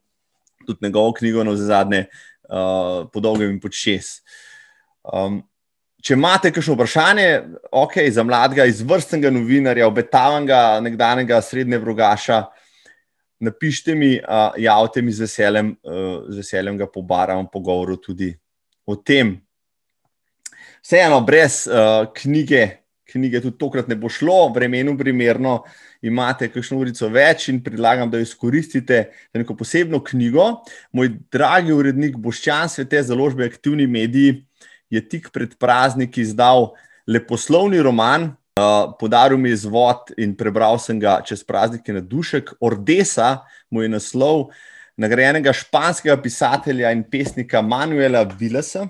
tudi 0.67 0.85
njegovo 0.85 1.15
knjigo 1.17 1.45
na 1.45 1.57
vse 1.57 1.71
zadnje, 1.73 2.05
uh, 2.53 3.09
po 3.11 3.25
dolgem 3.25 3.57
in 3.57 3.61
pod 3.61 3.73
šest. 3.75 4.23
Um, 5.03 5.41
Če 5.99 6.15
imate 6.15 6.53
kakšno 6.55 6.77
vprašanje, 6.77 7.27
ok, 7.75 7.97
za 8.15 8.23
mladega, 8.23 8.69
izvrstnega 8.71 9.33
novinarja, 9.35 9.89
obetavnega 9.91 10.79
nekdanjega 10.85 11.41
srednje 11.43 11.81
vrogaša, 11.83 12.45
napišite 13.43 13.97
mi, 13.99 14.13
uh, 14.19 14.55
javite 14.63 15.03
mi 15.03 15.13
z 15.13 15.27
veseljem, 15.27 15.73
uh, 15.83 16.29
z 16.31 16.39
veseljem 16.39 16.79
ga 16.79 16.87
pobaram, 16.87 17.49
pogovoru 17.51 17.99
tudi 17.99 18.31
o 18.87 18.95
tem. 18.95 19.35
Vseeno, 20.87 21.19
brez 21.27 21.65
uh, 21.67 22.07
knjige, 22.15 22.63
knjige 23.11 23.43
tudi 23.49 23.59
tokrat 23.59 23.91
ne 23.91 23.99
bo 23.99 24.11
šlo, 24.13 24.53
vremenu 24.55 24.95
primerno, 24.99 25.65
imate 26.07 26.47
kakšno 26.53 26.79
urico 26.79 27.11
več 27.11 27.49
in 27.51 27.59
predlagam, 27.65 28.07
da 28.11 28.23
jo 28.23 28.29
izkoristite 28.29 29.09
za 29.33 29.43
neko 29.43 29.59
posebno 29.59 29.99
knjigo. 30.05 30.53
Moj 30.95 31.17
dragi 31.35 31.75
urednik 31.75 32.23
Boščan, 32.23 32.71
svete 32.71 33.03
založbe, 33.03 33.51
aktivni 33.51 33.91
mediji 33.91 34.45
je 34.91 35.03
tik 35.09 35.31
pred 35.33 35.55
prazniki 35.59 36.21
izdal 36.21 36.73
leposlovni 37.07 37.81
roman, 37.83 38.31
uh, 38.59 38.93
podaril 39.01 39.39
mi 39.39 39.51
je 39.51 39.65
zvod 39.69 40.13
in 40.17 40.37
prebral 40.37 40.79
sem 40.79 41.01
ga 41.01 41.21
čez 41.25 41.45
praznike 41.45 41.93
na 41.93 42.01
dušek. 42.01 42.57
Ordesa, 42.61 43.45
moj 43.71 43.89
naslov, 43.89 44.49
nagrajenega 44.97 45.53
španskega 45.53 46.17
pisatelja 46.23 46.93
in 46.93 47.05
pesnika 47.11 47.63
Manuela 47.63 48.25
Villasa. 48.39 48.89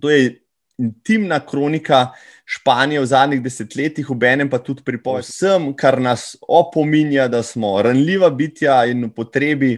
To 0.00 0.10
je 0.10 0.38
intimna 0.78 1.40
kronika 1.40 2.08
Španije 2.44 3.00
v 3.00 3.06
zadnjih 3.06 3.42
desetletjih, 3.42 4.10
obenem 4.10 4.48
pa 4.50 4.60
tudi 4.62 4.82
pripoved 4.86 5.26
vsem, 5.26 5.72
kar 5.76 5.98
nas 6.00 6.36
opominja, 6.48 7.26
da 7.28 7.42
smo 7.42 7.74
ranljiva 7.82 8.30
bitja 8.30 8.84
in 8.88 9.04
v 9.04 9.10
potrebi, 9.12 9.72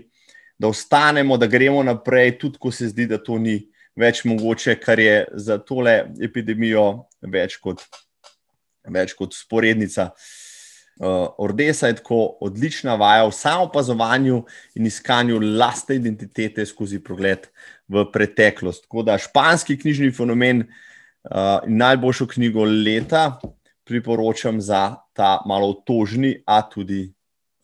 da 0.58 0.68
ostanemo, 0.68 1.36
da 1.40 1.48
gremo 1.50 1.82
naprej, 1.82 2.36
tudi 2.38 2.60
ko 2.60 2.70
se 2.70 2.92
zdi, 2.92 3.08
da 3.10 3.18
to 3.18 3.38
ni 3.38 3.56
več 4.00 4.24
mogoče, 4.24 4.76
kar 4.80 5.00
je 5.00 5.24
za 5.36 5.58
tole 5.62 5.96
epidemijo 6.22 7.06
več 7.20 7.58
kot, 7.62 7.82
več 8.88 9.14
kot 9.18 9.36
sporednica. 9.36 10.10
Uh, 11.00 11.30
Ordesa 11.40 11.88
je 11.88 11.96
tako 12.02 12.18
odlična 12.44 12.94
vaja 13.00 13.24
v 13.24 13.32
samopazovanju 13.32 14.42
in 14.76 14.88
iskanju 14.88 15.38
lastne 15.56 15.96
identitete 15.96 16.66
skozi 16.68 16.98
pogled 17.00 17.46
v 17.88 18.04
preteklost. 18.12 18.84
Tako 18.84 19.06
da 19.08 19.16
španski 19.18 19.78
knjižni 19.80 20.10
fenomen 20.12 20.66
uh, 20.66 21.64
in 21.64 21.80
najboljšo 21.80 22.28
knjigo 22.34 22.66
leta 22.68 23.40
priporočam 23.88 24.60
za 24.60 25.00
ta 25.16 25.38
malo 25.48 25.72
otožni, 25.72 26.34
a 26.44 26.60
tudi 26.68 27.06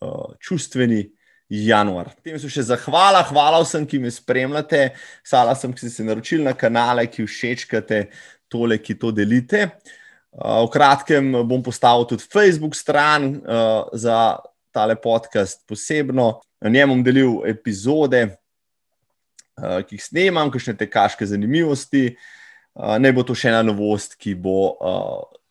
uh, 0.01 0.33
čustveni 0.41 1.05
januar. 1.49 2.11
Tem 2.23 2.35
so 2.39 2.49
še 2.51 2.65
zahvala, 2.67 3.21
hvala 3.29 3.61
vsem, 3.63 3.85
ki 3.87 4.01
me 4.03 4.11
spremljate, 4.11 4.91
hvala 5.29 5.55
vsem, 5.55 5.73
ki 5.73 5.85
ste 5.85 5.91
se 5.93 6.07
naročili 6.07 6.43
na 6.43 6.53
kanale, 6.57 7.07
ki 7.07 7.27
všečkate 7.27 8.01
tole, 8.51 8.79
ki 8.83 8.97
to 8.99 9.13
delite. 9.15 9.69
Uh, 10.37 10.65
v 10.67 10.71
kratkem 10.75 11.31
bom 11.47 11.63
postavil 11.63 12.05
tudi 12.09 12.27
Facebook 12.27 12.75
stran 12.75 13.37
uh, 13.39 13.87
za 13.95 14.37
tale 14.75 14.97
podcast 14.99 15.63
posebno. 15.67 16.35
Na 16.61 16.69
njem 16.73 16.91
bom 16.91 17.05
delil 17.05 17.39
epizode, 17.47 18.25
uh, 18.27 19.79
ki 19.87 19.97
jih 19.97 20.03
snemam, 20.03 20.51
kakšne 20.51 20.75
tekaške 20.77 21.25
zanimivosti. 21.25 22.11
Ne 23.01 23.09
bo 23.09 23.23
to 23.25 23.33
še 23.33 23.49
ena 23.49 23.63
novost, 23.65 24.11
ki 24.21 24.35
bo 24.37 24.77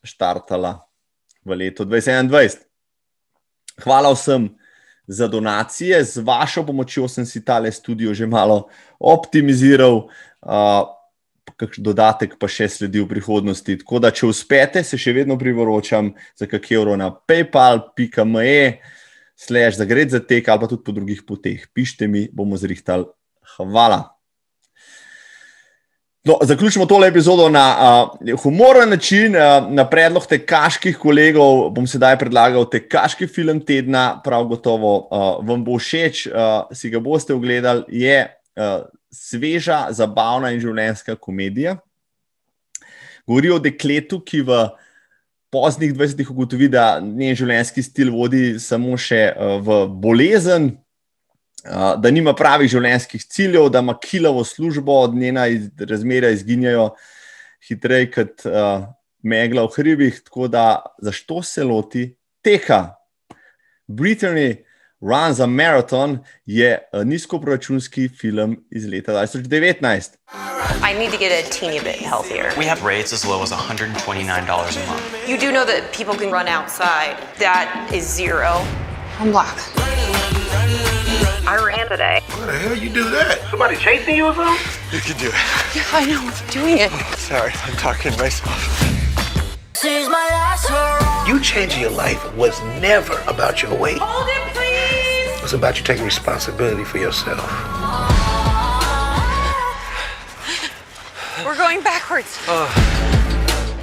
štartala 0.07 0.77
v 1.43 1.57
letu 1.59 1.83
2021. 1.83 2.61
Hvala 3.83 4.13
vsem 4.15 4.47
za 5.07 5.29
donacije. 5.29 6.05
Z 6.05 6.23
vašo 6.27 6.67
pomočjo 6.67 7.09
sem 7.09 7.27
si 7.27 7.45
tale 7.45 7.73
studio 7.73 8.15
že 8.15 8.27
malo 8.27 8.69
optimiziral, 8.99 10.09
uh, 10.43 10.83
kakšen 11.57 11.85
dodatek 11.85 12.37
pa 12.41 12.51
še 12.51 12.69
sledi 12.69 13.01
v 13.01 13.09
prihodnosti. 13.09 13.79
Tako 13.81 14.03
da, 14.03 14.11
če 14.11 14.27
uspete, 14.29 14.83
se 14.85 14.99
še 14.99 15.15
vedno 15.17 15.39
priporočam 15.39 16.13
za 16.37 16.51
kak 16.51 16.67
evro 16.75 16.97
na 16.99 17.11
paypal.me, 17.15 18.83
slash 19.37 19.77
za 19.79 19.85
gred 19.85 20.11
za 20.11 20.21
tek 20.21 20.49
ali 20.49 20.61
pa 20.61 20.67
tudi 20.69 20.85
po 20.85 20.93
drugih 20.97 21.23
poteh. 21.29 21.69
Pišite 21.73 22.09
mi, 22.09 22.27
bomo 22.33 22.57
zrihtali. 22.57 23.09
Hvala. 23.57 24.16
No, 26.27 26.39
zaključimo 26.43 26.87
tole 26.87 27.09
epizodo 27.09 27.49
na 27.49 27.77
uh, 28.21 28.41
humoren 28.43 28.89
način, 28.89 29.37
uh, 29.37 29.71
na 29.71 29.85
predlog 29.91 30.27
tekaških 30.27 30.99
kolegov. 30.99 31.69
Bom 31.71 31.87
sedaj 31.87 32.17
predlagal 32.19 32.65
tekaški 32.71 33.29
film 33.31 33.61
tedna, 33.63 34.21
prav 34.25 34.49
gotovo 34.51 34.97
uh, 34.97 35.27
vam 35.47 35.63
bo 35.65 35.77
všeč, 35.79 36.25
uh, 36.27 36.73
si 36.75 36.91
ga 36.91 36.99
boste 36.99 37.35
ogledali. 37.35 37.85
Je 38.03 38.17
uh, 38.27 38.89
sveža, 39.15 39.85
zabavna 39.95 40.51
in 40.51 40.59
življenjska 40.61 41.15
komedija. 41.15 41.77
Govori 43.27 43.55
o 43.55 43.61
dekletu, 43.63 44.19
ki 44.19 44.43
v 44.51 44.59
poznih 45.55 45.95
20-ih 45.95 46.35
ugotovi, 46.35 46.73
da 46.75 46.97
njen 46.99 47.39
življenjski 47.39 47.87
stil 47.87 48.11
vodi 48.11 48.57
samo 48.59 48.99
še 48.99 49.29
uh, 49.31 49.61
v 49.63 49.79
bolezen, 50.03 50.73
da 52.03 52.11
nima 52.11 52.35
pravih 52.35 52.71
življenjskih 52.71 53.25
ciljev, 53.25 53.69
da 53.75 53.83
ima 53.85 53.97
kilavo 54.03 54.45
službo, 54.45 55.01
od 55.07 55.15
njena 55.15 55.47
iz, 55.47 55.69
razmerja 55.79 56.31
izginjajo 56.31 56.91
hitreje 57.69 58.11
kot 58.15 58.47
uh, 58.47 58.87
megla 59.23 59.67
v 59.67 59.75
hribih. 59.77 60.21
Tako 60.25 60.49
da, 60.49 60.67
zašto 61.03 61.43
se 61.43 61.65
loti 61.65 62.09
teka? 62.43 62.95
Britanny 63.87 64.67
Runs 65.01 65.41
a 65.41 65.47
Marathon 65.47 66.19
je 66.47 66.79
nizkoproračunski 67.05 68.09
film 68.09 68.57
iz 68.71 68.87
leta 68.87 69.13
2019. 69.13 70.17
I 70.91 70.99
need 70.99 71.11
to 71.11 71.19
get 71.19 71.33
a 71.33 71.43
teeny 71.51 71.81
bit 71.81 71.97
healthier. 71.97 72.53
We 72.57 72.65
have 72.65 72.83
rates 72.83 73.13
as 73.13 73.25
low 73.25 73.43
as 73.43 73.53
$129 73.53 74.77
a 74.77 74.87
month. 74.87 75.29
You 75.29 75.39
do 75.39 75.53
know 75.53 75.65
that 75.67 75.93
people 75.93 76.15
can 76.15 76.33
run 76.33 76.49
outside. 76.49 77.17
That 77.39 77.91
is 77.93 78.05
zero. 78.17 78.65
I'm 79.21 79.31
black. 79.33 80.26
I 81.49 81.65
ran 81.65 81.89
today. 81.89 82.23
How 82.27 82.47
the 82.47 82.53
hell 82.53 82.77
you 82.77 82.91
do 82.91 83.09
that? 83.11 83.41
Somebody 83.51 83.77
chasing 83.77 84.17
you 84.17 84.27
or 84.27 84.35
something? 84.35 84.67
You 84.93 85.01
can 85.01 85.17
do 85.17 85.29
it. 85.29 85.35
Yeah, 85.77 85.85
I 85.93 86.05
know. 86.05 86.21
I'm 86.21 86.51
doing 86.51 86.79
it. 86.79 86.91
Sorry, 87.17 87.53
I'm 87.63 87.77
talking 87.77 88.11
to 88.11 88.19
myself. 88.19 88.81
This 89.81 90.09
my 90.09 90.29
last. 90.33 91.29
You 91.29 91.41
changing 91.41 91.81
your 91.83 91.91
life 91.91 92.35
was 92.35 92.61
never 92.81 93.21
about 93.29 93.63
your 93.63 93.73
weight. 93.79 93.99
Hold 93.99 94.27
it, 94.29 94.55
please. 94.55 95.39
It 95.39 95.43
was 95.43 95.53
about 95.53 95.79
you 95.79 95.85
taking 95.85 96.05
responsibility 96.05 96.83
for 96.83 96.99
yourself. 96.99 97.39
We're 101.45 101.57
going 101.57 101.81
backwards. 101.83 102.41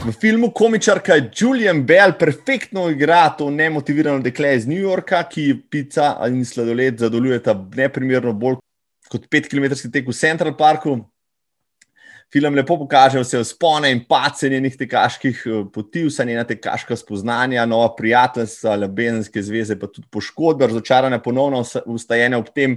V 0.04 0.12
filmu 0.12 0.50
komičarka 0.52 1.16
Julian 1.32 1.86
Bell 1.86 2.12
perfektno 2.20 2.90
igra 2.90 3.30
to 3.38 3.48
nemotivirano 3.50 4.20
dekle 4.20 4.50
iz 4.58 4.66
New 4.68 4.82
Yorka, 4.82 5.22
ki 5.32 5.46
pica 5.72 6.18
in 6.28 6.42
sladoled 6.46 7.00
zadovoljujeta 7.00 7.54
neprimerno 7.78 8.34
bolj 8.36 8.58
kot 9.08 9.30
5 9.32 9.48
km 9.48 9.70
tek 9.94 10.10
v 10.10 10.16
Central 10.18 10.58
Parku. 10.60 10.98
Film 12.34 12.58
lepo 12.60 12.76
pokaže 12.82 13.22
vse 13.22 13.46
vzpone 13.46 13.94
in 13.96 14.04
pace 14.10 14.50
njenih 14.52 14.76
tekaških 14.78 15.44
eh, 15.46 15.64
poti, 15.72 16.04
vsa 16.10 16.28
njena 16.28 16.44
tekaška 16.44 16.98
spoznanja, 17.00 17.64
nova 17.66 17.94
prijateljstva, 17.96 18.76
ljubezenske 18.84 19.42
zveze, 19.42 19.80
pa 19.80 19.88
tudi 19.88 20.08
poškodbe, 20.12 20.68
razočarane, 20.68 21.22
ponovno 21.24 21.64
ustajene 21.86 22.38
ob 22.38 22.52
tem, 22.56 22.76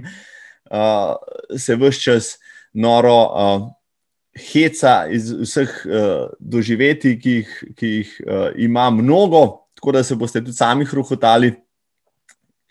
uh, 0.71 1.17
se 1.57 1.75
vse 1.75 1.99
čas 1.99 2.37
noro 2.71 3.17
uh, 3.17 3.67
heca 4.37 5.07
iz 5.11 5.31
vseh 5.33 5.71
uh, 5.85 6.27
doživetij, 6.39 7.17
ki 7.21 7.37
jih, 7.39 7.53
ki 7.77 7.93
jih 7.93 8.11
uh, 8.25 8.49
ima 8.57 8.89
mnogo, 8.89 9.69
tako 9.75 9.91
da 9.97 10.03
se 10.03 10.15
boste 10.15 10.41
tudi 10.41 10.57
sami 10.57 10.85
hruhotali. 10.85 11.53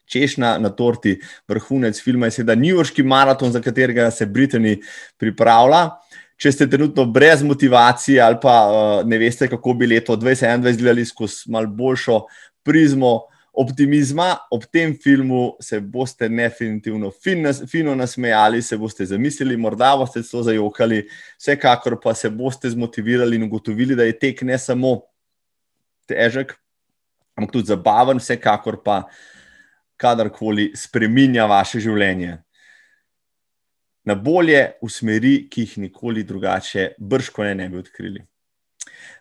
Češnja 0.06 0.58
na 0.62 0.70
torti, 0.70 1.16
vrhunec 1.50 1.98
filma 1.98 2.28
je 2.28 2.36
seveda 2.36 2.54
New 2.54 2.76
Yorkski 2.76 3.02
maraton, 3.02 3.50
za 3.50 3.58
katerega 3.60 4.10
se 4.14 4.26
Britanija 4.26 4.78
pripravlja 5.18 5.88
če 6.40 6.52
ste 6.52 6.68
trenutno 6.70 7.06
brez 7.08 7.42
motivacije 7.42 8.20
ali 8.20 8.38
pa 8.42 8.56
uh, 8.68 9.08
ne 9.08 9.18
veste, 9.18 9.48
kako 9.48 9.74
bi 9.74 9.88
leto 9.88 10.16
2021 10.16 10.78
gledali 10.78 11.06
skozi 11.08 11.50
malo 11.52 11.66
boljšo 11.66 12.20
prizmo 12.66 13.20
optimizma, 13.56 14.34
ob 14.50 14.66
tem 14.72 14.92
filmu 14.94 15.56
se 15.60 15.80
boste 15.80 16.28
definitivno 16.28 17.10
fin, 17.10 17.46
fino 17.68 17.94
nasmejali, 17.94 18.62
se 18.62 18.76
boste 18.76 19.06
zamislili, 19.06 19.56
morda 19.56 19.94
boste 19.96 20.22
to 20.22 20.42
zajokali, 20.42 21.06
vsekakor 21.38 21.98
pa 22.02 22.14
se 22.14 22.30
boste 22.30 22.70
zmotivirali 22.70 23.36
in 23.36 23.48
ugotovili, 23.48 23.96
da 23.96 24.04
je 24.04 24.18
tek 24.18 24.42
ne 24.42 24.58
samo 24.58 25.00
težek, 26.06 26.52
ampak 27.36 27.52
tudi 27.52 27.72
zabaven, 27.72 28.20
vsekakor 28.20 28.82
pa 28.84 29.02
kadarkoli 29.96 30.72
spreminja 30.76 31.46
vaše 31.48 31.80
življenje 31.80 32.36
na 34.06 34.14
bolje 34.14 34.60
v 34.82 34.88
smeri, 34.92 35.34
ki 35.50 35.64
jih 35.64 35.78
nikoli 35.88 36.22
drugače, 36.24 36.92
brško 36.98 37.44
ne, 37.44 37.54
ne 37.58 37.68
bi 37.72 37.80
odkrili. 37.80 38.20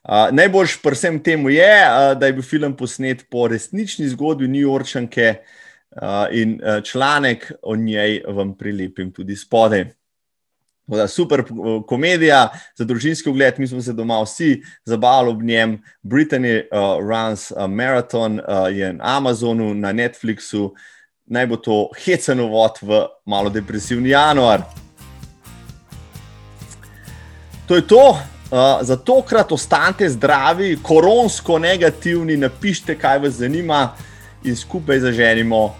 Uh, 0.03 0.29
najboljš 0.31 0.77
pri 0.81 0.93
vsem 0.93 1.19
temu 1.23 1.49
je, 1.49 1.73
uh, 1.89 2.13
da 2.19 2.29
je 2.29 2.33
bil 2.33 2.43
film 2.45 2.75
posnet 2.77 3.25
po 3.29 3.47
resnični 3.47 4.07
zgodbi 4.07 4.47
New 4.47 4.61
Yorkčanke 4.61 5.33
uh, 5.35 6.27
in 6.31 6.59
uh, 6.61 6.83
članek 6.83 7.51
o 7.61 7.75
njej 7.75 8.21
vam 8.27 8.57
prilepim 8.57 9.11
tudi 9.11 9.35
spodaj. 9.35 9.85
Da, 10.87 11.07
super 11.07 11.41
komedija 11.87 12.49
za 12.77 12.85
družinski 12.85 13.29
ogled, 13.29 13.53
mi 13.57 13.67
smo 13.67 13.81
se 13.81 13.93
doma 13.93 14.19
vsi 14.21 14.61
zabavali 14.85 15.29
ob 15.29 15.41
njem. 15.43 15.79
Brittany 16.03 16.61
uh, 16.61 17.01
Runs 17.01 17.51
a 17.57 17.67
Marathon 17.67 18.39
uh, 18.39 18.69
je 18.69 18.93
na 18.93 19.17
Amazonu, 19.17 19.73
na 19.73 19.93
Netflixu, 19.93 20.69
naj 21.25 21.47
bo 21.47 21.57
to 21.57 21.89
hecen 22.05 22.39
uvod 22.39 22.77
v 22.81 23.01
malo 23.25 23.49
depresivni 23.49 24.09
januar. 24.09 24.61
To 27.67 27.75
je 27.75 27.87
to. 27.87 28.34
Uh, 28.45 28.77
za 28.81 28.95
tokrat 28.95 29.51
ostanite 29.51 30.09
zdravi, 30.09 30.77
koronsko 30.83 31.59
negativni, 31.59 32.37
napišite, 32.37 32.95
kaj 32.97 33.19
vas 33.19 33.33
zanima, 33.33 33.95
in 34.43 34.55
skupaj 34.55 34.99
zaženimo 34.99 35.63
uh, 35.65 35.73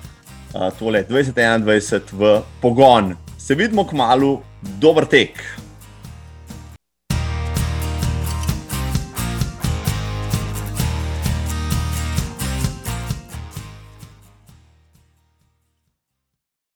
tole 0.80 1.04
2021 1.10 2.01
v 2.12 2.41
pogon. 2.62 3.13
Se 3.38 3.56
vidimo 3.56 3.86
k 3.86 3.93
malu, 3.93 4.39
dober 4.82 5.06
tek. 5.06 5.38